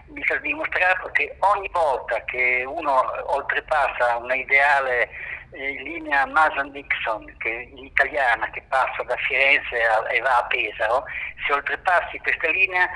mi 0.07 0.23
sta 0.25 0.37
dimostrato 0.37 1.11
che 1.11 1.37
ogni 1.41 1.69
volta 1.73 2.23
che 2.25 2.65
uno 2.67 3.03
oltrepassa 3.35 4.17
una 4.17 4.35
ideale 4.35 5.09
eh, 5.51 5.83
linea 5.83 6.27
Mason-Dixon, 6.27 7.35
che, 7.39 7.71
italiana, 7.75 8.51
che 8.51 8.63
passa 8.69 9.03
da 9.05 9.17
Firenze 9.17 9.83
a, 9.83 10.11
e 10.11 10.21
va 10.21 10.39
a 10.39 10.45
Pesaro, 10.45 11.05
se 11.47 11.53
oltrepassi 11.53 12.19
questa 12.19 12.51
linea 12.51 12.89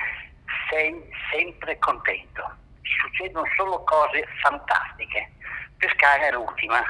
sei 0.71 0.95
sempre 1.31 1.79
contento. 1.79 2.43
Succedono 2.83 3.47
solo 3.57 3.83
cose 3.85 4.27
fantastiche. 4.43 5.33
Pescara 5.77 6.27
è 6.27 6.33
l'ultima. 6.33 6.83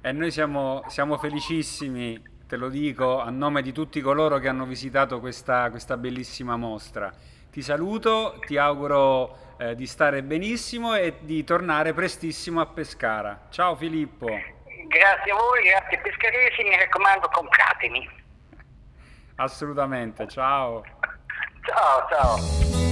E 0.00 0.12
noi 0.12 0.30
siamo, 0.30 0.84
siamo 0.88 1.18
felicissimi, 1.18 2.22
te 2.46 2.56
lo 2.56 2.68
dico, 2.68 3.20
a 3.20 3.30
nome 3.30 3.62
di 3.62 3.72
tutti 3.72 4.00
coloro 4.00 4.38
che 4.38 4.48
hanno 4.48 4.64
visitato 4.64 5.20
questa, 5.20 5.70
questa 5.70 5.96
bellissima 5.96 6.56
mostra. 6.56 7.12
Ti 7.54 7.62
saluto, 7.62 8.40
ti 8.46 8.56
auguro 8.56 9.54
eh, 9.58 9.76
di 9.76 9.86
stare 9.86 10.24
benissimo 10.24 10.96
e 10.96 11.18
di 11.20 11.44
tornare 11.44 11.92
prestissimo 11.92 12.60
a 12.60 12.66
Pescara. 12.66 13.42
Ciao 13.48 13.76
Filippo. 13.76 14.26
Grazie 14.26 15.30
a 15.30 15.36
voi, 15.36 15.62
grazie 15.62 16.00
pescaresi, 16.00 16.64
mi 16.64 16.76
raccomando 16.76 17.28
compratemi. 17.32 18.10
Assolutamente, 19.36 20.26
ciao. 20.26 20.82
Ciao, 21.62 22.08
ciao. 22.08 22.83